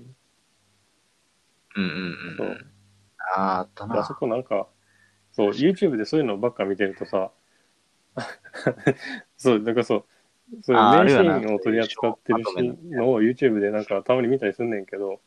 [1.77, 2.37] うんうんうん。
[2.37, 2.67] そう。
[3.37, 4.19] ああ、あったであそな。
[4.19, 4.67] こなんか、
[5.33, 7.31] そう、YouTube でそういうのばっか見てるとさ、
[9.37, 10.05] そう、なんかそう、
[10.63, 15.21] そういう名シるよなーンを取り扱ってるシーンのを YouTube でなんかたまに見たりすんねんけど、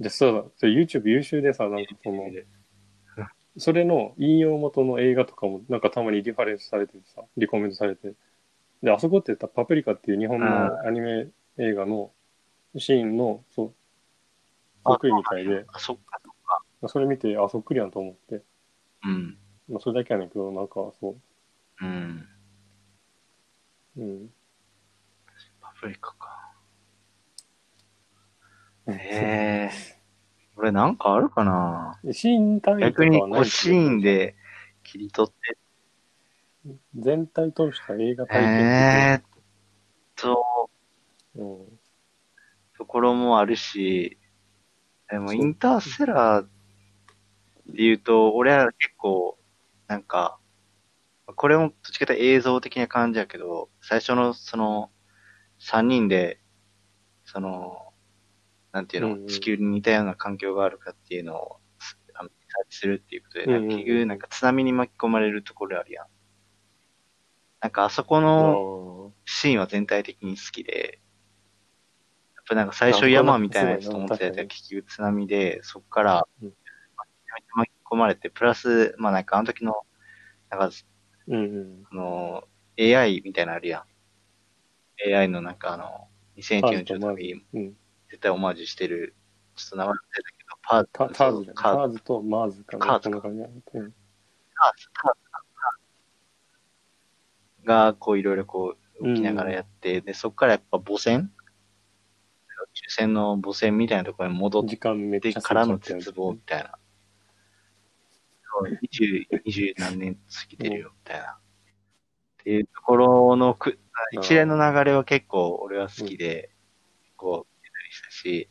[0.00, 2.24] じゃあそうだ、YouTube 優秀でさ、なんかその、
[3.58, 8.14] それの引用元の映画とかもなんかたまにリファレンスされててさ、リコメントされて。
[8.82, 12.12] で、あそこってさパプリカっていう日本のアニメ映画の
[12.76, 13.74] シーンの、そう、
[14.86, 16.20] そっくりみたいで、あ、そっか。
[16.88, 18.42] それ見て、あ、そっくりやんと思って。
[19.04, 19.38] うん。
[19.68, 21.16] まあ、それだけやねんけど、なんかそ
[21.82, 22.28] うん。
[23.96, 24.30] う、うん。
[25.60, 26.52] パプリカか。
[28.88, 29.70] へえ。
[30.56, 31.98] これなんかあるかな？
[32.12, 34.36] シーン単位とかはないシーンで
[34.82, 35.58] 切り取って、
[36.94, 39.22] 全体通した映画体験えーっ
[40.16, 40.70] と、
[41.34, 41.78] 的うん。
[42.76, 44.18] ところもあるし、
[45.10, 46.50] でもインターステラーって
[47.74, 49.38] 言うと、俺は結構、
[49.86, 50.38] なんか、
[51.26, 54.90] これもどっちかというと映像的な感じやけど、最初のその、
[55.60, 56.40] 3人で、
[57.24, 57.92] その、
[58.72, 62.30] なんていうの、うんうん地球に似たような環境があるかっていうのを、すあの
[62.68, 66.06] するっていうことで、うんうん結局なんか津波に巻き込まれるところあるやん。
[67.60, 68.90] なんかあそこあのー
[69.26, 70.98] シーンは全体的に好きで、
[72.34, 76.52] やっぱなんか最初山みたいなやつと思ってたやつが結局津波で、そこからうん
[77.54, 79.82] 巻き込まれて、プラス、まあなんかあの時の、
[80.48, 80.70] なんか、
[81.28, 81.84] うんうん。
[81.90, 82.44] あの、
[82.78, 83.84] AI みたいなのあるや
[85.06, 85.14] ん。
[85.14, 87.76] AI のなんかあの、2001年のちょっとにうん。
[88.08, 89.14] 絶対オマージュしてる、
[89.54, 92.86] ちょっと名前忘れたけど、パータツ、ターズターズとマーズかな。
[92.86, 93.94] カーズこんな感じやねうん。
[94.54, 95.29] カーズ、カーズ
[97.64, 101.30] が、こういろいろこう、動きながらやって、で、そこからやっぱ母船？
[102.62, 106.78] 宇宙船の母船みたいなところに戻ってからの絶望みたいな。
[108.42, 111.32] そう20、20何年過ぎてるよ、みたいな。
[111.32, 113.78] っていうところのく、
[114.12, 116.50] 一連の流れは結構俺は好きで、
[117.16, 118.50] こう、見たりしたし、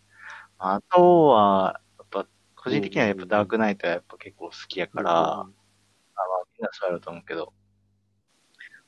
[0.58, 5.48] あとは、やっぱ、個人的にはやっぱダークナイトはやっぱ結構好きやから、あまあ
[6.58, 7.54] みんなそうやろうと思うけど。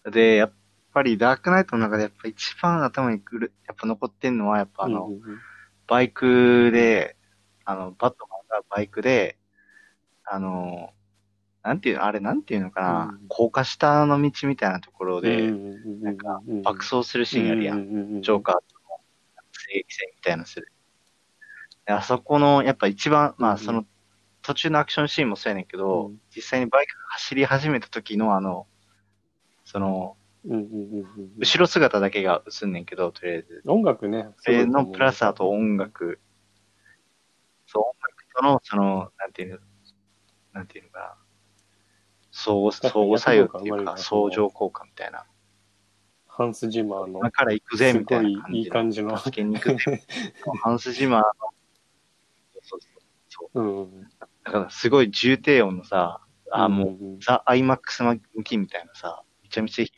[0.10, 0.54] で、やっ
[0.94, 5.40] ぱりダークナイトの中でやっぱ一番頭にくる、やっぱ残ってんのはやっぱあの、うんうんうん。
[5.88, 7.18] バイクで、
[7.66, 9.38] あの、バットマンがバイクで、
[10.24, 10.92] あの、
[11.64, 13.26] なんていうの、あれなんていうのかな、うん。
[13.28, 15.52] 高架下の道みたいなところで、
[16.02, 17.80] なんかうん爆走するシーンあるやん。
[18.20, 19.00] んジョーカーとの
[19.52, 20.72] 正義戦みたいなのする。
[21.86, 23.54] であそこの、やっぱ一番、まうん。
[23.56, 23.86] あその、
[24.42, 26.22] 途中のアクションシーンもそうやねんけど、うん。
[26.36, 28.66] 実際にバイクが走り始めた時のあの、
[29.72, 33.64] その、後ろ姿だけが映んねんけど、とりあえず。
[33.66, 34.28] 音楽ね。
[34.40, 36.20] それのプラスあと音楽。
[37.68, 39.60] そう、音楽との、その、なんていうの、
[40.52, 41.16] なんていうのかな。
[42.32, 45.26] 相相互作用っていうか、相乗効果みたいな。
[46.28, 48.46] ハンス・ジマーの今から行くぜ、みたいな感じの。
[48.46, 50.04] すごいいい感じの助けに行くぜ。
[50.64, 51.26] ハンスジマーの、
[52.62, 53.62] そうそうそう。
[53.62, 54.10] うんうん
[54.44, 56.20] だからすごい重低音のさ、
[56.52, 59.92] あ、もう、うんザ・アイマックス向きみたいなさ、めちゃめちゃ響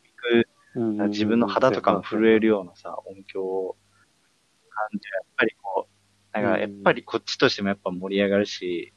[0.76, 3.78] く、自分の肌とかも震えるようなさ、音響を
[4.70, 5.04] 感じる。
[5.16, 8.94] やっぱりこう、なんかやっぱりこっちとしてもやっぱ盛り上がるし、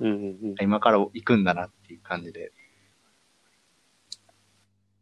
[0.00, 2.52] うんうんうん今から行くんだなっていう感じで。
[4.16, 4.20] っ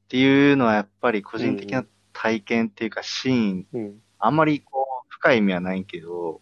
[0.08, 4.02] ていうのはやっぱり個人的な体験っていうかシーン、うん。
[4.18, 6.40] あんまりこう、深い意味はないけど、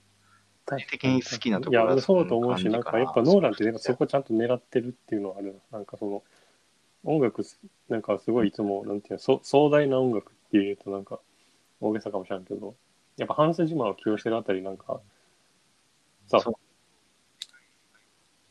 [0.70, 5.78] 体的に好きなところはいや、そうだと思うし、ななんかやっぱノーランってそこちゃんと狙ってるっていうのはあるな。
[5.78, 6.22] なんかその、
[7.04, 7.58] 音楽す、
[7.88, 11.20] なんかすごいいつも、なんていうの、そ壮大な音楽っていうとなんか
[11.80, 12.74] 大げさかもしれんけど、
[13.16, 15.00] やっぱハンス・ジマーを起用してるあたりなんか、
[16.28, 16.54] さ、そう。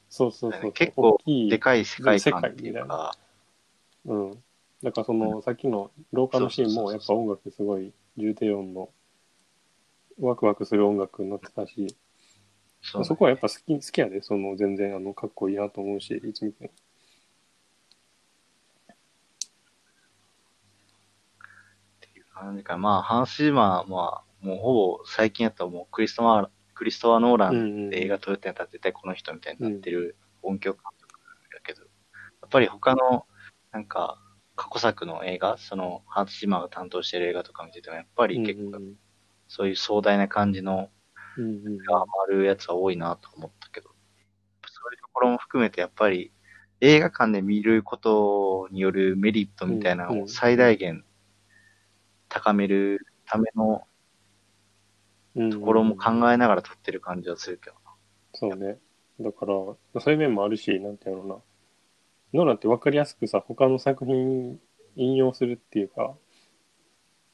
[0.10, 3.16] そうそうそう結構大きいでかい世界観っていうか、
[4.06, 4.44] うん。
[4.82, 8.90] だからその、さっきの廊下のシーンも、やっぱ音楽すごい重低音の、
[10.20, 11.96] ワクワクする音楽になってたし、
[12.82, 16.72] そこはやっぱ好き、好きやで、その、全然、あの、かっこいいなと思うし、いつ見ても。
[22.40, 22.78] っていう感じか。
[22.78, 27.90] まあ、ハンス・ジマーは、もうほぼ最近やったらもうクリストマー、クリストワー・ノーラン。
[27.90, 31.20] で映画撮るってなったら絶対この人みたいになってる音響監督
[31.54, 31.88] だけど、や
[32.46, 33.26] っぱり他の、
[33.72, 34.18] なんか、
[34.56, 38.94] 過去作の映画、その、ハンス・ジマーが担当してる映画とか見てても、やっぱり結構、うん
[39.52, 40.90] そういう壮大な感じの。
[41.38, 43.94] が回るやつは多いなと思ったけど、そ
[44.90, 46.32] ういうところも含めてやっぱり
[46.82, 51.04] 映画館で見ることによるメリットみたいなのを最大限
[52.30, 53.84] 高めるための
[55.36, 57.92] うんところも考えながら撮ってる感じはするけどな。
[58.34, 58.78] そうね。
[59.20, 61.36] だから、そういう面もあるし、なんていうのな。
[62.34, 64.60] ノーランって分かりやすくさ、他の作品
[64.96, 66.16] 引用するっていうか、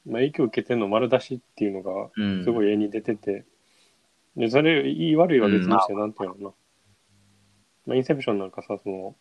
[0.06, 2.44] まあ、影響を受けてるの丸出しっていうのが、うん。
[2.44, 3.44] すごい絵に出てて、
[4.36, 6.50] で、それ、いい悪いは別にして、なんていうのかな。
[7.86, 9.16] まあ、インセプションなんかさ、その、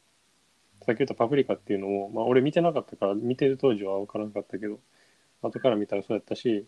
[0.85, 4.79] さっき言ったパプリカっていうのも、まあ、俺見てなかったから、見てる当時は分からなかったけど、
[5.41, 6.65] 後から見たらそうやったし、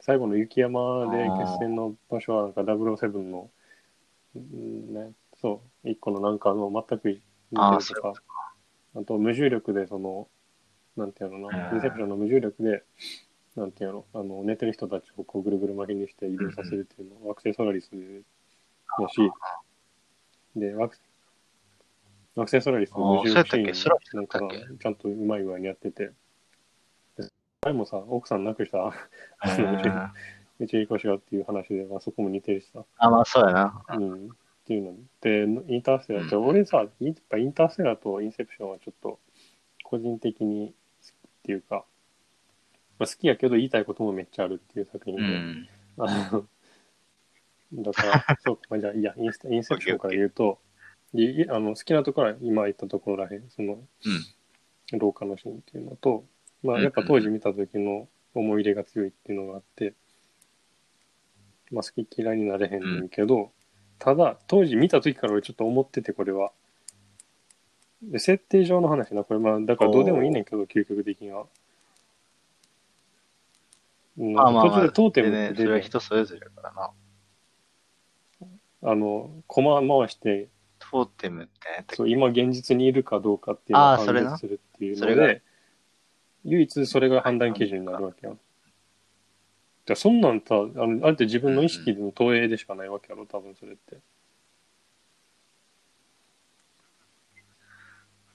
[0.00, 3.50] 最後の雪山で決戦の場所はなんか007の、
[4.34, 7.20] うんね、そう、一個のなんかの全く似てる
[7.52, 8.12] とか、
[8.96, 10.28] あと無重力でその、
[10.96, 11.76] なんていうのかな、うん。
[11.76, 12.82] インセプションの無重力で、
[13.56, 17.90] なんていうの、あの、寝てる人たちをこうぐるぐる巻きにして移動させるっていうのを惑星ソラリス
[18.98, 19.16] だし、
[20.56, 20.96] で、惑
[22.36, 24.40] 惑星ソラリスの無重力シあーンなんか
[24.80, 26.12] ちゃんとうまい具合にやってて、で
[27.62, 28.92] 前もさ、奥さん亡くしたあ
[29.54, 30.12] うの宇宙ん
[30.60, 33.82] 宇宙飛行士がっていう話で、まあ、そこも似てるしさ、あ、まあそうやな。
[33.98, 34.28] うん、っ
[34.66, 39.18] ていうので、インターステラーって、俺さ、やっぱインターステラーとインセプションはちょっと
[39.84, 41.84] 個人的に好きっていうか、
[42.98, 45.68] まあ、好きやけど言いたいこともめっちゃあるっていう作品で、うん。
[45.98, 46.46] あの
[47.74, 50.58] だから、 そうか、まあじゃあ、いや、インスインセプションから言うと、
[51.12, 54.98] いあの好きなところは今言ったところらへん、そのうん。
[54.98, 56.24] 廊下のシーンっていうのと、
[56.62, 59.94] まあ、うんやっぱ当時見た時の思い入れが強いっていうのがあって、
[61.70, 63.52] まあ、好き嫌いになれへんねんけど、
[63.98, 66.52] ただ、当時見た時から俺ちょっと思ってて、これは。
[68.02, 71.46] で設定上の話な、これ、まあ、だからどうでもいいねんけど、究極的には。
[74.18, 74.32] うん。
[74.32, 75.82] まあまあまあ、途中でトーテムでね、って出るやん。
[75.82, 76.90] それは人それぞれだからな。
[78.82, 84.30] あの、駒回して、トーテムってそう、今現実にいるかどうかっていうのを判あーそれな。
[84.30, 85.42] 断するっていうので、
[86.44, 88.38] 唯一それが判断基準になるわけやん。
[89.86, 93.98] じゃそんなんさ、あのあれって自分の意識の投影でしかないわけやろ、多分それって。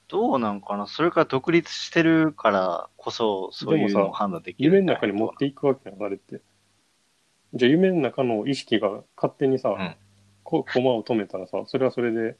[0.07, 0.85] どうなんかな？
[0.85, 6.41] それから独立してるからこそ、そういうのを判断できる夢の中に持っていくわけやん、あれって。
[7.53, 9.95] じゃあ夢の中の意識が勝手にさ、ん
[10.43, 12.35] こ駒を止めたらさ、それはそれで、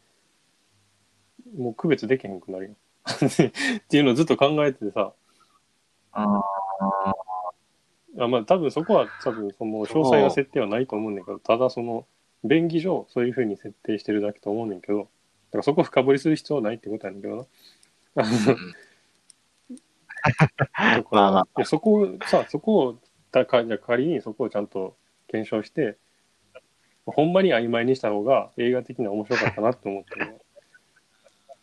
[1.58, 2.72] もう区別できへんくなるよ。
[3.06, 5.14] っていうのをずっと考えててさ、
[6.16, 6.42] あ
[8.18, 12.06] あまあ多分そこは多分その詳細な設定はないと思うねんだけど、ただその
[12.44, 15.10] 便宜上そういう風に設定してるだけと思うねんけど、だか
[15.58, 17.46] らそこ深掘りする必要はないってことやねんけどな。
[21.12, 23.00] まあまあそこをさ、そこを、
[23.32, 24.96] だかじゃあ仮にそこをちゃんと
[25.28, 25.98] 検証して、
[27.06, 30.32] ほんまに曖昧にした方が映画的には面白かったなって思ってるの。
[30.32, 30.40] だ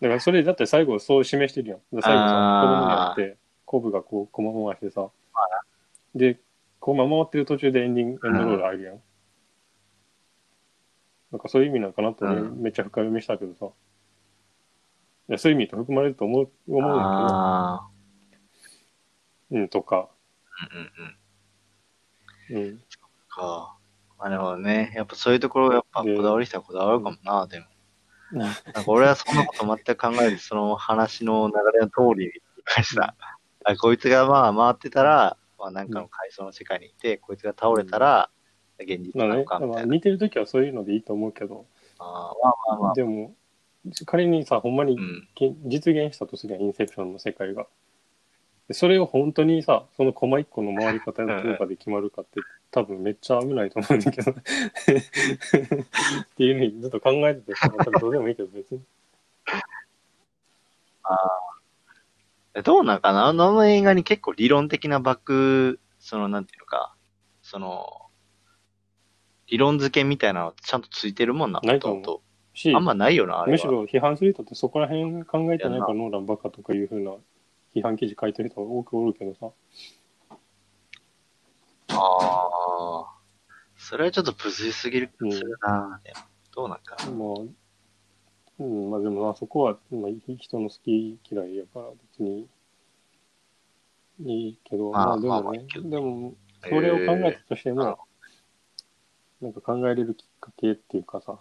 [0.08, 1.78] からそれだって最後そう示してるやん。
[1.92, 3.41] で最後さ、子供に会って、
[3.72, 5.08] コブがこう、駒回してさ、
[6.14, 6.38] で、
[6.78, 9.00] 駒回ってる途中でエンディング、エンドロールあるやん。
[11.30, 13.72] なんかそういう意味なんかなって、ねうんめっちゃ深読みしたけどさ。
[15.30, 17.88] いやそういう意味と含まれると思う、思うんだあ
[19.48, 20.76] けど、うん、とか、ー
[22.52, 22.68] うんうんうん。
[22.68, 22.78] うん。
[23.28, 23.78] か。
[24.18, 24.92] まあなるほどね。
[24.94, 27.66] やっぱそういうところやっぱこでだわり人はこだわるかもな、でも。
[28.36, 32.32] なんか俺はそんなこと全く考えず、その話の流れの通りに
[32.76, 33.16] ました。
[33.64, 38.30] あこいつがまあ回ってたら、まあなんかの階層の世界にいて、こいつが倒れたら、
[38.78, 39.94] 現実まあねなのか、みまあ、たいな。
[39.94, 41.66] 似てるときはそういうのでいいと思うけど、
[41.98, 42.94] あーまあまあまあ。
[42.94, 43.34] でも、
[44.06, 45.28] 仮にさ、ほんまにうん。
[45.34, 47.66] け実現したとすりゃ、インセプションの世界が。
[48.68, 52.40] でそれを本当にさ、そのコマ一個の回り方の効果で決まるかって、
[52.70, 54.30] 多分めっちゃ危ないと思うんだけど。
[54.30, 54.34] っ
[56.36, 58.80] ていうふうにずっと考えててさ、多分どうでもいいけど別に。
[59.48, 59.52] え
[62.64, 63.26] どうなんかな？
[63.26, 66.94] あの映画に結構理論的なバック、その、なんていうのか、
[67.42, 67.86] その、
[69.46, 72.22] 理論付けみたいなのちゃんとついてるもんな、ないと思うほと
[72.76, 73.56] あんまないよな、あれは。
[73.56, 77.12] むしろ批判する人ってそこら辺考えてないかやらノーランバカとかいうふうな
[77.74, 79.50] 批判記事書いてる人が多くおるけどさ。
[81.88, 83.18] ああ。
[83.76, 86.00] それはちょっとブスすぎるうんするな、
[86.54, 87.10] どうなんかな？
[87.10, 87.38] まあ、
[88.62, 92.48] うん、まあでもな、そこは、まあ、人の好き嫌いやから別に
[94.20, 97.98] いいけど、まあまあでまあもね、でも、それを考えたとしてえーも、
[99.40, 101.40] なんか考えれるきっかけっていうかさ、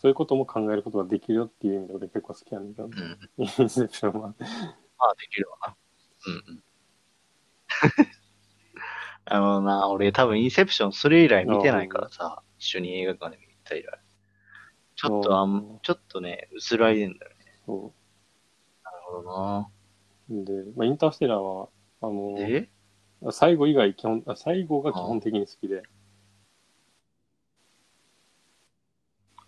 [0.00, 3.18] そういうことも考えることができるよっていう意味で俺結構好きやねんけど、うん。
[3.38, 4.28] インセプションは。
[4.28, 5.76] まあ、できるわな。
[6.26, 6.64] うんうん。
[9.24, 14.01] あのな、俺多分インセプションそれ以来見てないからさ、一緒に映画館で見た以来。
[15.02, 17.36] ちょっとあうんん、ちょっとね、薄らいでんだよね。
[17.66, 17.92] そ
[18.84, 19.68] なるほどな。
[20.30, 20.44] う。
[20.44, 21.68] で、まあ、インターステラーは、
[22.00, 22.68] あの、え？
[23.32, 25.82] 最後以外基本、あ最後が基本的に好きで、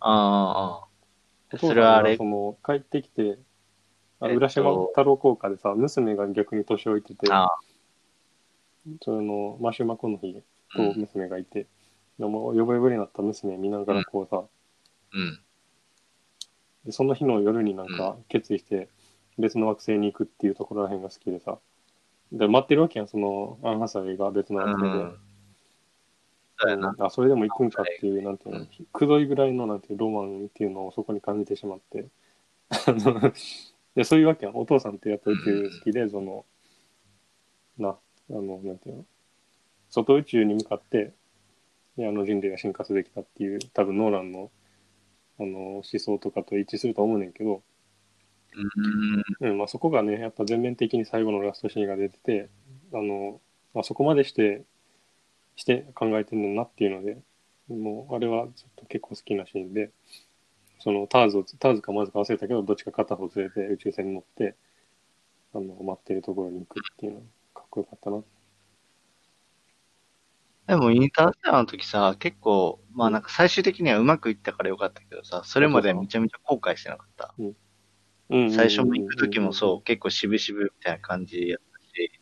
[0.00, 0.84] ああ、あ
[1.52, 1.58] あ。
[1.58, 2.12] それはあれ？
[2.12, 3.38] がそ、の帰ってきて、
[4.20, 7.58] あえっと浦島太郎効果でさ、娘が逆に年老いてて、ああ、
[9.02, 11.00] そのマシュマコの日とうん。
[11.00, 11.66] 娘がいて、
[12.18, 14.44] でもヨボヨボになった娘見ながらこうさ、
[15.12, 15.43] うん。
[16.84, 18.88] でその日の夜になんか決意して
[19.38, 21.58] 別の惑星に行くっていうところらへんが好きでさ、
[22.32, 24.98] で待ってるわけやん、そのアンハサウェイが別の惑星で。
[24.98, 25.18] うん。
[26.58, 26.96] そうやな。
[26.98, 32.06] あそれでも行くんかっていう、なんていうの、くどいぐらいのなんていうロマンっていうのをそこに感じてしまって、
[33.94, 36.44] でそういうわけやん、お父さんってやっぱ宇宙好きで、その、
[37.78, 39.04] な、あの、なんていうの、
[39.90, 41.12] 外宇宙に向かって、
[41.96, 44.50] であの人類が進化できたっていう、多分ノーランの
[45.38, 47.62] あの思想とかと一致すると思うねんけど、
[49.40, 49.50] うん。
[49.50, 52.48] うんまあ、そこがね、やっぱ全面的に最後のラストシーンが出てて、
[52.92, 53.40] あの、
[53.74, 54.62] まあ、そこまでして、
[55.56, 57.18] して考えてんねんなっていうので、
[57.68, 59.90] もう、あれはちょっと結構好きなシーンで、
[60.78, 64.54] そのターズを、ターズかまずか忘れたけど、どっちか片方連れて宇宙船に乗って、
[65.54, 68.22] あの、待ってるところに行くっていうのがかっこよかったな。
[70.66, 77.34] でも、インターステラーの時さ、結構、まあなんか最終的にはうまくいったからよかったけどさ、それまでめちゃめちゃ後悔してなかった？
[77.38, 82.20] うん最初も行く時もそう、結構渋々みたいな感じやったし、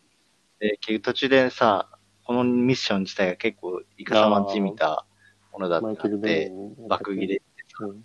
[0.58, 1.88] で、結局途中でさ、
[2.24, 5.06] このミッション自体が結構いかさまじみた
[5.52, 6.52] ものだったんで。
[6.88, 7.44] 爆切れって
[7.78, 8.04] さ、うん。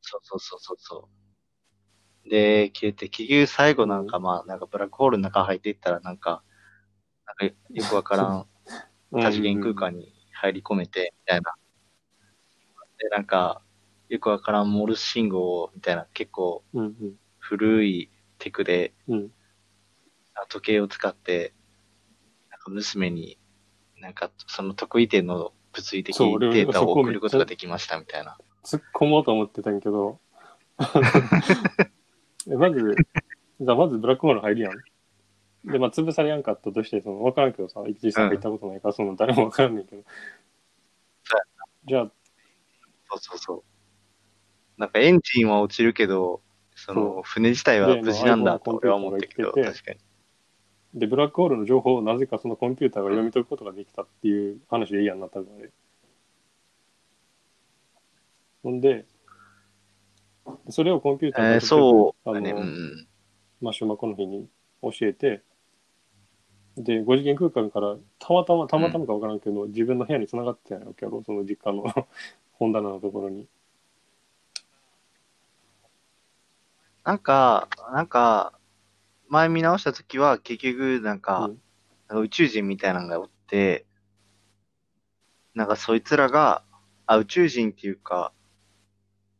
[0.00, 1.08] そうそうそうそうそ
[2.26, 2.28] う。
[2.28, 6.42] で、消えて、結局最後なんかまあ、なんかブラックホールの中入っていったらなんか、
[7.26, 8.46] なんかよくわからん
[9.20, 11.54] 多次元空間に入り込めて、みたいな。
[12.98, 13.62] で、なんか、
[14.08, 16.64] よくわからんモールス信号みたいな結構。
[17.38, 19.30] 古いテクで、うん。
[20.48, 21.52] 時計を使って、
[22.50, 23.38] なんか娘に、
[24.00, 28.36] なんかその得意点の物理的データを送ることができましたみたいな。
[28.64, 30.18] 突っ込もうと思ってたんやけど、
[32.50, 32.96] えまず、
[33.60, 34.72] じゃあまずブラックホール入るやん。
[35.64, 40.02] で、まあ、潰されやんかったとして、その、わからんけどさ、実際入ったことないから、その、誰もわからんねんけど。
[41.24, 41.40] そう
[41.86, 42.10] じゃあ、
[43.10, 44.80] そうそうそう。
[44.80, 46.42] なんかエンジンは落ちるけど、
[46.74, 49.98] その船自体は無事なんだと俺は思ったけど、確かに。
[50.94, 55.70] で、ブラックホールの情報をなぜかそのコンピューターが読み解くことができたっていう話でいいやんな、多分あれ。
[58.62, 59.06] ほんで、
[60.70, 62.50] それをコンピューターがえー、そうあの、だね。
[62.50, 63.08] うんうん。
[63.60, 64.48] マッシュマコの日に
[64.82, 65.42] 教えて、
[66.76, 71.84] で、5次元空間からたまたま、たまたまかわからんけど、自分の部屋に繋がってないわけやろ、その実家の
[72.54, 73.46] 本棚のところに。
[77.04, 78.58] なんか、なんか、
[79.28, 81.60] 前見直したときは結局なんか、うん
[82.06, 83.86] なんか宇宙人みたいなのがおって、
[85.54, 86.62] なんかそいつらが、
[87.06, 88.30] あ、宇宙人っていうか、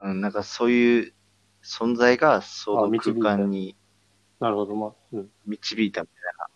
[0.00, 1.14] うん、なんかそういう
[1.62, 3.76] 存在がその空間に
[4.40, 5.30] なるほど、まあ、うん。
[5.46, 6.48] 導いたみたいな。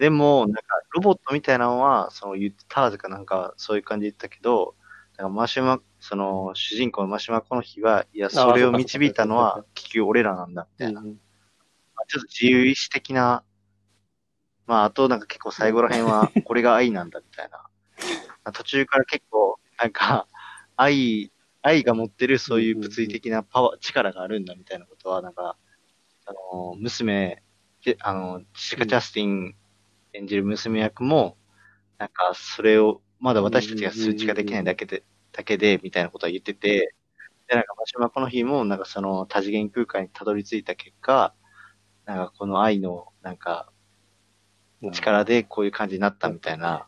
[0.00, 0.62] でも、なんか
[0.94, 4.74] ロボットみたいなのは、その言ってターズかなんかそういう感じで言ったけど、
[5.18, 11.02] なんかマシュマ、その主人公のマシュマこの日は、いや、それを導いたのは結局俺らなんだ、みたいな。
[11.02, 11.16] うん
[12.08, 13.44] ちょっと自由意志的な、
[14.66, 17.58] まあ、あとなんか結構最後ら辺は、これが愛なんだみたいな。
[18.42, 20.26] まあ途中から結構、なんか、
[20.76, 21.30] 愛、
[21.60, 25.58] 愛が持ってるそういう物理的なパワー、力があるんだみたいなことは、なんか、
[26.24, 27.42] あの、娘
[27.84, 29.54] であの、ジェシカ・ジャスティン
[30.12, 31.36] 演じる娘役も、
[31.98, 36.94] なんか、それを、まだ私たちが数値化できないだけで、だけで、みたいなことは言ってて、
[37.48, 41.34] で、なんか、マシュマこの日も、なんかその多次元空間にたどり着いた結果、
[42.06, 43.70] なんかこの愛の、なんか、
[44.92, 46.86] 力でこういう感じになったみたいな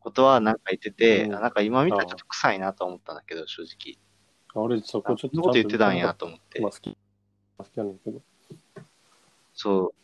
[0.00, 3.98] ことはなんか言ってて、うんなんか今見たらちょっと臭いなと思ったんだけど、正直。
[4.54, 6.70] 俺そこちょっとこと言ってたんやと思ってまあ。
[6.70, 6.96] 好き。
[7.58, 8.20] 好きやねんけど。
[9.54, 10.01] そう。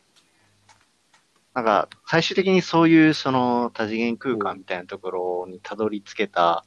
[1.55, 6.65] なんか、最終的にそういうその多次元空間みたいなところにたどり着けた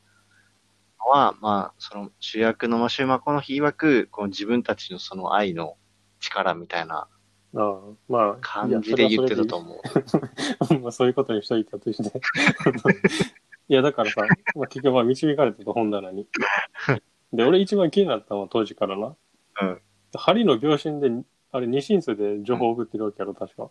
[0.99, 5.77] のは、まあ、その主役のマシューマコの日曰く、この自分たちのその愛の
[6.19, 7.07] 力みたいな
[7.53, 8.38] まあ。
[8.41, 10.75] 感じで言ってたと思う。
[10.75, 10.79] う。
[10.79, 12.21] まあそういうことにしといたとして。
[13.67, 14.21] いや、だからさ、
[14.55, 16.27] まあ、結局まあ導かれてた本棚に。
[17.34, 19.15] で、俺一番気になったのは当時からな。
[19.61, 19.82] うん。
[20.13, 21.09] 針の秒針で、
[21.51, 23.69] あれ二進数で情報を送ってるわけやろ、確か。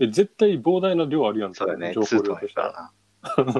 [0.00, 2.92] え、絶対膨大な量あるやんそうだね、情報量としたら。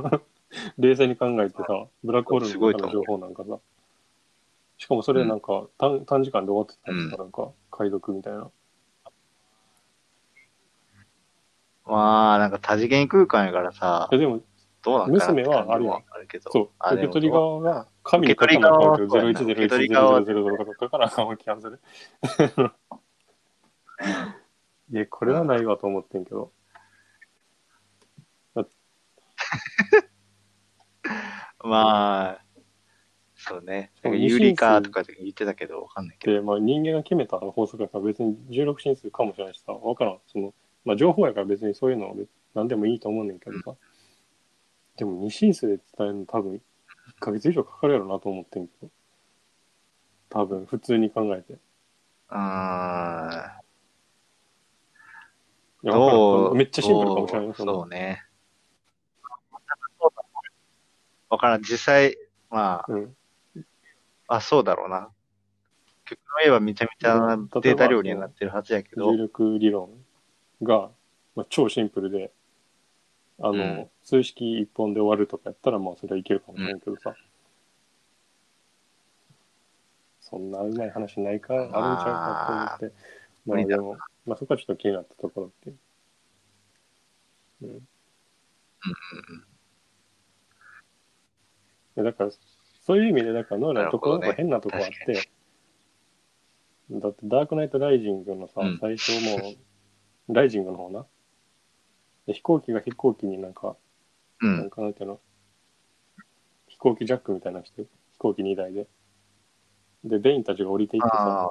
[0.03, 0.23] な。
[0.79, 3.59] 冷静に考えてさ、ブラックホールの中の情報なんかさ。
[4.79, 8.51] しかもそれなんか短短時間で終わってたんですか、なんか解読みたいな。
[11.85, 14.41] まあ、なんか多次元空間やからさえ、でも、
[14.83, 16.51] どうなん娘はあるやんあるけど。
[16.51, 21.77] そう、受け取り側が紙に書かなあかんけど、受け取り側は010100とか書かなあかんわけやん、それ。
[24.93, 26.53] いや、これはないわと思ってんけど。
[31.63, 32.45] まあ、
[33.37, 33.93] そうね。
[34.03, 36.35] なんか有利かとかで言ってたけど、わかんないけど。
[36.35, 40.19] で、まあ人間が決めた法則だから別に16進数かもしれないしさ、わからん。
[40.27, 40.53] その、
[40.85, 42.15] まあ情報やから別にそういうのは
[42.55, 43.77] 何でもいいと思うねんけどさ。
[44.97, 46.61] でも2進数で伝えるの多分1
[47.21, 48.91] ヶ月以上かかるやろなと思ってんけど。
[50.29, 51.59] 多分普通に考えて。
[52.29, 53.60] あい
[55.83, 58.23] めっちゃシンプルかもしれないよそうね。
[61.31, 61.63] わからん。
[61.63, 62.17] 実際、
[62.51, 63.17] まうん。
[64.27, 65.11] あ、あ、そうだろうな。
[66.05, 69.91] 曲の絵はめちゃめちゃなデータ量にはなってるはずやけど重、力理論
[70.63, 70.91] が、
[71.37, 72.33] まあ、超シンプルで、
[73.39, 77.15] あの、うん数式一本で終わるとかやったら、まあそれはいけるかもしれんけどさ。
[80.21, 82.97] そんなうまい話ないか、あるんちゃうかと思って。
[83.47, 83.97] まあでも、
[84.31, 85.79] まあそこはちょっと気になったところっていう。
[87.63, 87.79] うん。
[87.79, 87.81] い
[91.97, 92.31] やだから、
[92.87, 95.15] そういう意味で、だから、ノーランのところが変なとこあって、
[96.93, 99.57] だって、ダークナイトライジングのさ、うん最初も
[100.29, 101.05] う、 ライジングの方な。
[102.27, 103.77] で飛行機が飛行機になんか、
[104.43, 104.71] うなんん。
[104.71, 105.21] かなんていうの、
[106.69, 108.87] 飛行機ジャックみたいなのして、飛行機2台で。
[110.05, 111.51] で、ベインたちが降りていってさあ、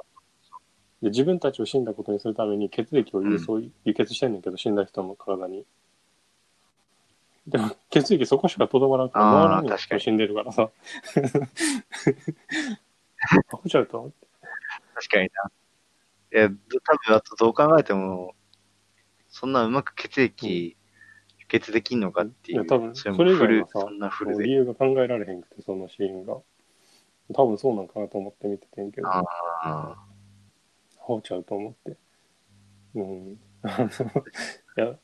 [1.02, 5.64] で自分たちを死んだことにするために血液を輸送、輸血してんねんけど、死んだ人の体に。
[7.46, 10.68] でも、血液そこしかとどまらんから、あー回らんよ確かに死んでるからさ。
[13.50, 14.12] アホちゃうと？
[14.94, 15.30] 確かに
[16.32, 16.38] な。
[16.38, 16.52] いや、多
[17.08, 18.34] 分、あとどう考えても、
[19.30, 20.76] そんなうまく血液、
[21.38, 22.58] 輸血できんのかっていう。
[22.58, 24.44] いや多分それもそれ以外の、さそんなフルで。
[24.44, 26.36] 理由が考えられへんくて、そのシーンが。
[27.32, 29.22] 多分そうなんかなと思って見ててんけど、あ
[29.62, 29.96] ア
[31.14, 31.16] あ。
[31.16, 31.96] ホちゃうと思って。
[32.94, 33.40] うん。
[34.76, 34.98] いや、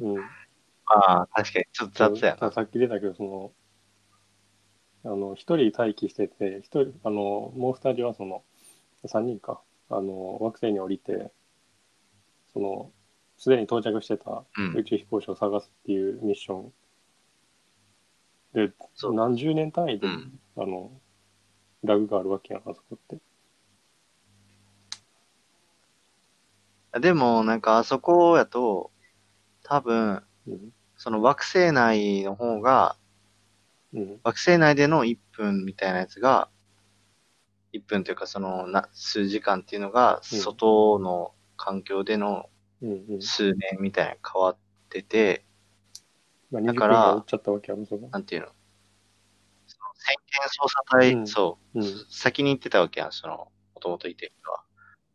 [0.00, 0.14] うん。
[0.16, 2.50] まあ、確かに、ちょっと雑やな。
[2.50, 3.52] さっき出たけど、その、
[5.04, 8.44] あの、一人待機してて、一人、あの、もう二人はその、
[9.06, 11.32] 三人か、あの、惑星に降りて、
[12.52, 12.92] その、
[13.38, 16.72] すでに到着してたうん宇宙飛行士を探すっていうミッション。
[18.52, 20.40] で、そう何十年単位で、うん。
[20.56, 20.90] あの、
[21.82, 23.18] ラグがあるわけやん、あそこって。
[26.98, 28.90] でも、なんか、あそこやと、
[29.64, 30.72] 多分、うん。
[30.96, 32.96] その惑星内の方が、
[33.94, 34.20] うん。
[34.24, 36.50] 惑星内での1分みたいなやつが、
[37.72, 42.50] 1分というかそのな数時間っていうのが、うん外の環境での
[42.82, 43.04] うん。
[43.10, 43.22] うん。
[43.22, 44.56] 数年みたいな変わっ
[44.90, 45.44] てて、
[46.50, 48.08] まあ、20分だからが落ちちゃったわけやろ、そこ。
[48.12, 48.48] なんていうの？
[49.68, 52.06] その先見捜査隊、うんそう、うん。
[52.10, 53.36] 先に行ってたわけやん、その、
[53.74, 54.62] もともといてる人は。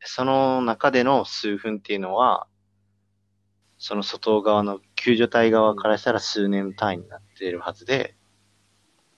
[0.06, 2.46] でその中での数分っていうのは、
[3.80, 8.16] その外側の救助隊側からしたら数年単位になってるはずで、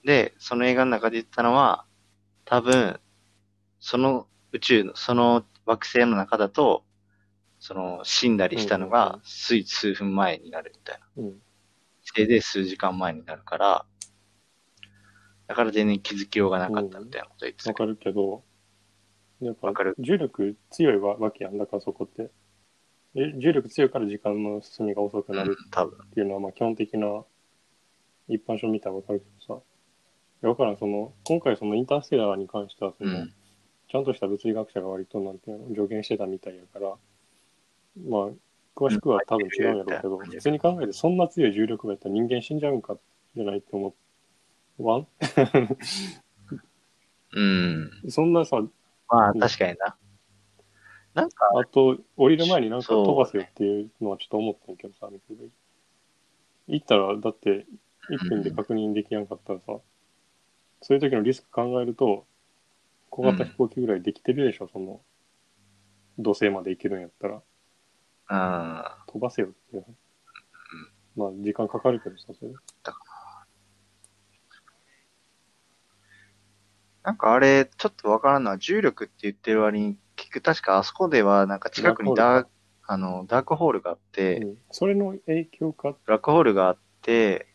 [0.02, 1.84] で、その映画の中で言ったのは、
[2.46, 2.98] 多分、
[3.80, 6.84] その宇宙の、その惑星の中だと、
[7.58, 11.22] その死んだりしたのうんうんうんが数数分前になるみたいな。
[11.22, 11.34] うん。
[12.02, 13.84] せいで数時間前になるから、
[15.48, 18.44] だから全然気づきようがなかったみたいなこと言ってたけどわかるけど、
[19.40, 21.58] やっぱわかる重力強いわわけやん。
[21.58, 22.30] だからそこって。
[23.14, 25.56] え重力強いから時間の進みが遅くなる。
[25.58, 27.24] っていうのは、まあ基本的な
[28.28, 29.62] 一般書見たらわかるけどさ。
[30.48, 33.32] わからん、その、今回そのインターステラーに関しては、その、うん。
[33.90, 36.94] ちゃんとした物理学者が割と、なんていうの、助言してたみたいやから、
[38.06, 38.28] まあ、
[38.76, 42.96] 詳しくは多分違うんやろうけど、うん普通に考えてそんな強い重力がやったら人間死んじゃうんか
[43.34, 43.92] じゃないって思
[44.78, 44.86] う。
[44.86, 45.06] わん？
[47.34, 47.90] うん。
[48.08, 48.62] そんなさ、
[49.08, 49.96] まあ、うん確かにな。
[51.14, 55.48] なんか、あと、降りる前になんか飛ばせよっていうのはちょっと思ったんやけどさ、見てて
[56.68, 57.66] 行ったら、だって、
[58.10, 59.82] 1分で確認できやんかったらさ、そ
[60.90, 62.26] ういう時のリスク考えると、
[63.10, 65.00] 小型飛行機ぐらいできてるでしょ、その、
[66.18, 67.42] 土星まで行けるんやったら、
[68.30, 68.84] うん。
[69.12, 69.86] 飛ばせよっていう。
[71.16, 72.52] まあ、時間かかるけどさ、それ。
[77.02, 82.50] なんかあれ、ちょっとわからんのは、重力って言ってる割に、結局確かあそこでは、なんか近くにダーク、
[82.86, 87.48] あの、ダークホールがあって、うん、それの影響か、ブラックホールがあって、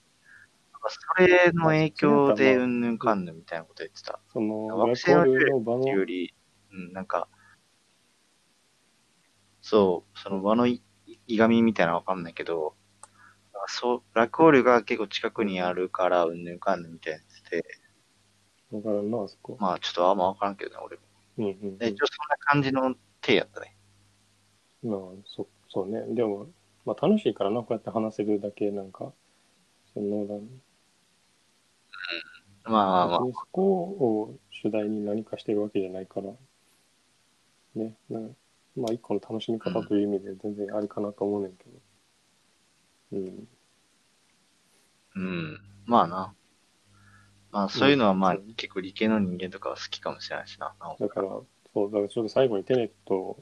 [0.87, 4.19] それの影響で、まあうんぬんかんぬんみたいなこと言ってた。
[4.31, 6.33] その、惑星の重ルの場っていうよの、り、
[6.71, 7.27] うん、なんか、
[9.61, 10.81] そう、その場のい
[11.27, 12.75] いがみみたいなのわかんないけど、
[13.67, 17.63] そう、ブラックホールが結構近くにあるから、うんぬんかんぬんみたいなやつで、
[18.73, 19.57] わからんな、あそこ。
[19.59, 21.01] まあちょっとあんまわからんけどね、俺も。
[21.37, 23.75] うんうん、うんで一応そんな感じの手やったね。
[24.83, 26.03] まあ、そ、そうね。
[26.13, 26.47] でも、
[26.85, 29.13] まあ楽しいからな、こうやって話せるだけ、なんか、
[29.93, 30.49] その、なん
[32.65, 36.31] まあまあまあそこを主題に何かしてるわけじゃないから、
[37.75, 38.19] ね、な
[38.75, 41.71] まあ一個の楽しみ方という意味で全然ありかなと思うねんけど。
[43.13, 43.47] うん。
[45.15, 45.59] うん。
[45.85, 46.33] まあな。
[47.53, 50.73] まあそういうのはまあ、うん結構理系の人間とかは好きかもしれないしな。
[50.99, 51.29] だから、
[51.71, 53.37] そう、だからちょっと最後にテネット、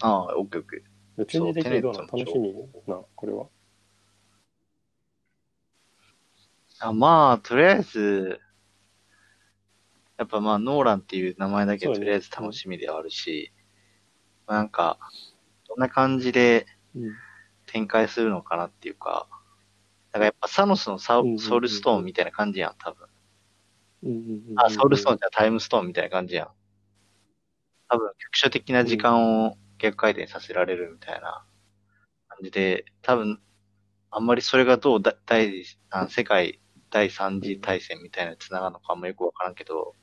[0.00, 0.80] ああ、オッケーオッケー。
[1.18, 2.54] でチェンジ的にどうなの楽しみ
[2.86, 3.46] な、これは？
[6.78, 8.40] あまあ、とりあえず、
[10.18, 13.52] やっぱまあ、ノーランっていう名前だけとりあえず楽しみではあるし、
[14.46, 15.00] まあなんか、
[15.66, 17.12] どんな感じでうん。
[17.66, 19.36] 展開するのかなっていうか、だ
[20.14, 23.06] からやっぱサノスのサソウルストーンみたいな感じやん、多分。
[24.04, 26.48] うんうんうんうんあ、ソウルストーンじゃタイムストーンみたいな感じやん。
[27.88, 31.44] 多分、局所的な時間を逆回転させられるみたいな
[32.28, 33.40] 感じで、多分、
[34.10, 36.60] あんまりそれがどうだ第あ世界
[36.90, 39.94] 第三次大戦みたいなつながるのかあんまよくわからんけど、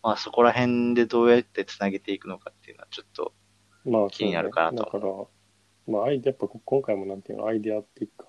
[0.00, 3.34] まあそこら辺でどうやってつなげていくのかっていうのはちょっと、
[3.84, 5.04] まあ、気になるかなとだから、
[5.88, 8.28] まあ、アイデア、やっぱこ今回もなんていうの、アイデアっていうか、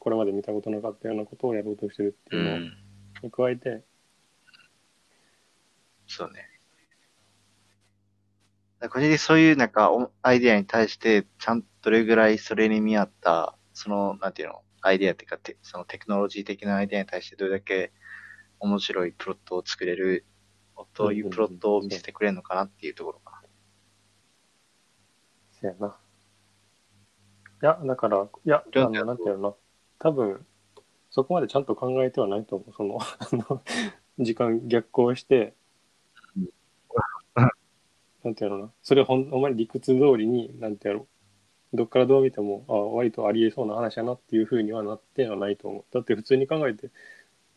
[0.00, 2.72] これまで見たことなかったようなことをやろうとしてるってういうのん、
[3.22, 3.84] に加えて、
[6.06, 6.50] そうね。
[8.80, 17.92] だから個人的にそういうなんかおアイデアに対して、ちゃんとどれぐらいそれに見合った、その、なんていうの、アイデアっていうか、てそのテクノロジー的なアイデアに対してどれだけ
[18.60, 20.26] 面白いプロットを作れる、
[20.94, 23.42] というプロットを見せてくれるのかなっていうところかな。
[25.52, 25.98] せやな。
[27.62, 29.56] いや、だから、いや、あの、なんていうのな、
[30.00, 30.44] 多分、
[31.10, 32.72] そこまでちゃんと考えてはないと思う。
[32.74, 33.62] その、あの、
[34.18, 35.54] 時間逆行して
[37.36, 37.50] うん、
[38.24, 41.06] なんていうのな、それほん、ほんまに理屈通りに、なんてやろ
[41.72, 45.84] う、どっからどう見ても、あ割とありえそうな話やなっていうふうにはなってはないと思う。
[45.92, 46.90] だって普通に考えて、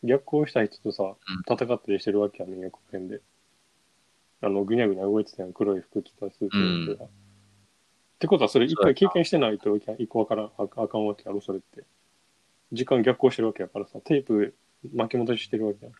[0.02, 1.14] 逆行した人とさ、
[1.50, 3.20] 戦ったりしてるわけやねん、予告編で。
[4.42, 7.06] あの、ぐにゃぐにゃ動いてたやん、黒い服着たスーツの人が。
[7.06, 7.08] っ
[8.18, 11.84] てことは、それ一回経験してないと一個わからん、ああかんわけやろ、それって。
[12.74, 14.54] 時間逆行してるわけやからさ、テープ
[14.94, 15.94] 巻き戻ししてるわけやん。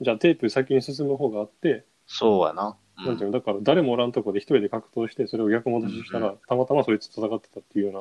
[0.00, 2.76] じゃあテープ先に進む方があって、そうやな。
[2.98, 7.94] うなんていうの、だから誰もおらんとこで一人で格闘して、それを逆戻ししたら、うんたまたまそいつと戦ってたっていうよう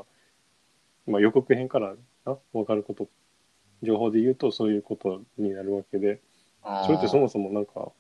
[1.08, 1.96] な、まあ予告編から
[2.26, 3.08] な、わかること、
[3.82, 6.22] 情報で言うとそういうことになるわけで、
[6.86, 7.92] それってそもそもなんか、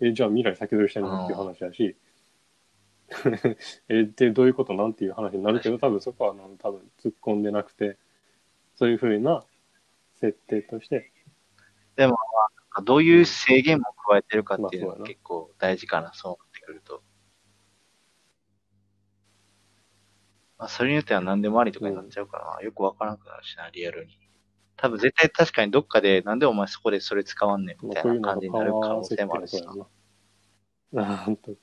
[0.00, 1.96] え、じゃあ未来先取りしてんのっていう話だし、
[3.88, 7.96] え、で、どういうことなんていう話になるけど、多分そこは多分突っ込んでなくて、
[8.74, 9.44] そういうふうな
[10.20, 11.12] 設定として、
[12.84, 17.02] どういう制限も加えてるかっていうのまあそうやなが結構大事かな、そうなってくると。
[20.58, 24.16] まあ、それによっては何でもありとかになっちゃうからな、よくわからなくなるしな、リアルに。
[24.76, 29.74] 多分絶対確かにどっかで、なんでお前そこでそれ使わんねんみたいな感じになる可能性もあるしな。
[29.74, 29.86] な。
[31.26, 31.56] なんと、うん。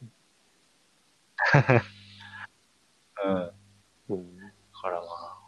[3.16, 3.54] だ
[4.10, 4.38] うん。
[4.82, 5.40] からまあ、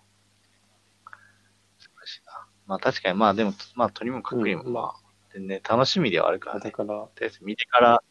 [1.78, 2.47] 難しいな。
[2.72, 6.61] まあ確かにまあでも、まあとにもかくにもうんまあ、全然楽しみではあるからね。
[6.63, 8.03] だから、とりあえず見てから、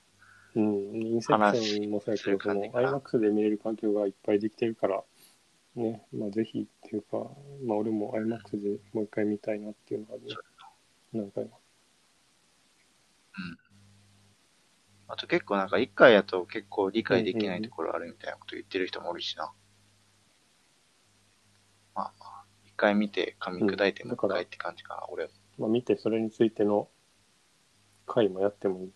[0.55, 2.99] うん、インセプションもそうやけど、話するその感じかな。
[2.99, 5.03] IMAX で見れる環境がいっぱいできてるから、
[5.77, 7.31] ね、まあぜひっていうか、
[7.65, 10.21] まあ俺も IMAX でもう一回見たいなっていうのがね、
[11.15, 11.59] 何回も。
[15.09, 19.55] あと結構なんか一回やと結構理解できないところあるみたいなこと言ってる人もおるしな。
[21.95, 22.30] まあ
[22.81, 25.31] 回見て噛み砕いてうんもう一回って感じかな、俺も。
[25.59, 26.89] まあ見てそれについての
[28.07, 28.93] 回もやってもいい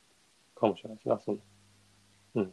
[0.58, 1.38] かもしれないしな、その、
[2.34, 2.44] ま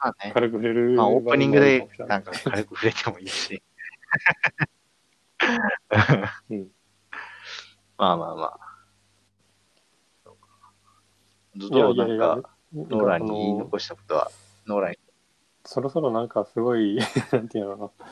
[0.00, 0.32] あね。
[0.32, 3.62] 軽く触れるまあオープニングでなんるか軽く触れてもいいし。
[6.50, 6.70] うん
[7.96, 8.60] まあまあまあ。
[10.24, 10.48] そうか
[11.56, 14.30] どいやうなんか、ノーランに言い残したことは、
[14.66, 14.98] ノーランに。
[15.66, 16.98] そろそろなんかすごい、
[17.32, 18.10] なんていうのかな。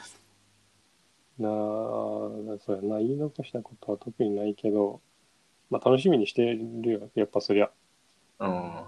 [1.39, 1.53] なあ、
[2.59, 5.01] そうやな、言い残したことは特にないけど、
[5.71, 7.71] まあ楽しみにしてるよ、やっぱそりゃ。
[8.41, 8.85] うん。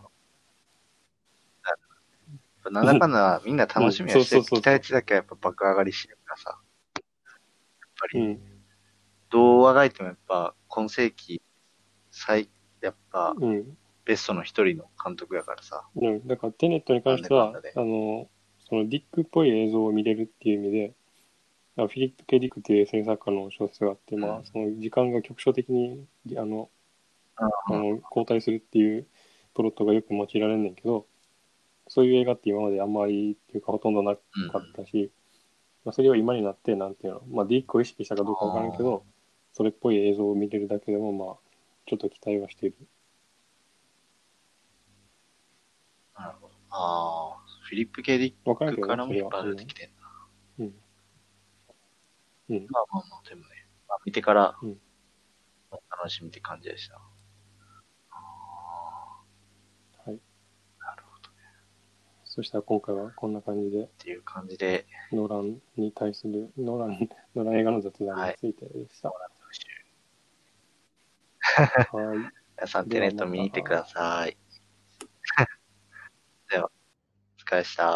[2.72, 4.18] なんだかんだみんな楽しみはし。
[4.18, 6.58] うんそうそうそう期待値だけはやっぱ爆上がりしてるからさ。
[6.94, 7.02] やっ
[7.98, 8.40] ぱり、うん。
[9.30, 11.40] どうあがいてもやっぱ今世紀
[12.10, 13.76] 最、やっぱうん。
[14.04, 15.86] ベストの一人の監督やからさ。
[15.94, 18.28] うん、だからテネットに関しては、なんでかんだであの、
[18.68, 20.99] そのディックっぽい映像を見れるっていう意味で、あ
[21.76, 26.06] フィリップ・ケ・ディックっていう制作家の小説があって、まうんあ、その時間が局所的に、
[26.36, 26.70] あの、
[27.36, 29.06] ああの交代するっていう
[29.54, 31.06] プロットがよく用いられんねんけど、
[31.88, 34.20] そういう映画って今まであんまりっていうかほとんどなか
[34.58, 35.10] ったし、
[35.84, 39.04] まあ、それを今になって、なんていうの、まあ、ディックを意識したかどうかわからんけど、
[39.52, 41.36] それっぽい映像を見れるだけでも、まあ、
[41.86, 42.76] ちょっと期待はしている。
[46.16, 46.54] なるほど。
[46.70, 49.42] ああ、フィリップ・ケディわからんけどね、ックからもいっそれは。
[49.42, 49.99] ぱい出てきてんな。
[52.50, 52.56] うん。
[52.56, 52.66] うん。
[52.70, 53.46] まあまあまあ、でもね、
[53.88, 54.78] まあ、見てから、うん
[56.00, 56.96] 楽しみって感じでした。
[58.10, 58.18] あ
[60.04, 60.14] はい。
[60.14, 60.18] ー
[60.80, 61.36] なるほどね。
[62.24, 69.10] そしたら今回はこんな感じで、っていう感じで、ノーランに対する、ノーラン、 ノーラン映画の雑談についてでした。
[69.10, 69.16] は
[72.14, 72.18] い。
[72.56, 74.36] 皆さんテネット見に行ってください。
[76.50, 76.70] では、
[77.38, 77.88] お疲れした。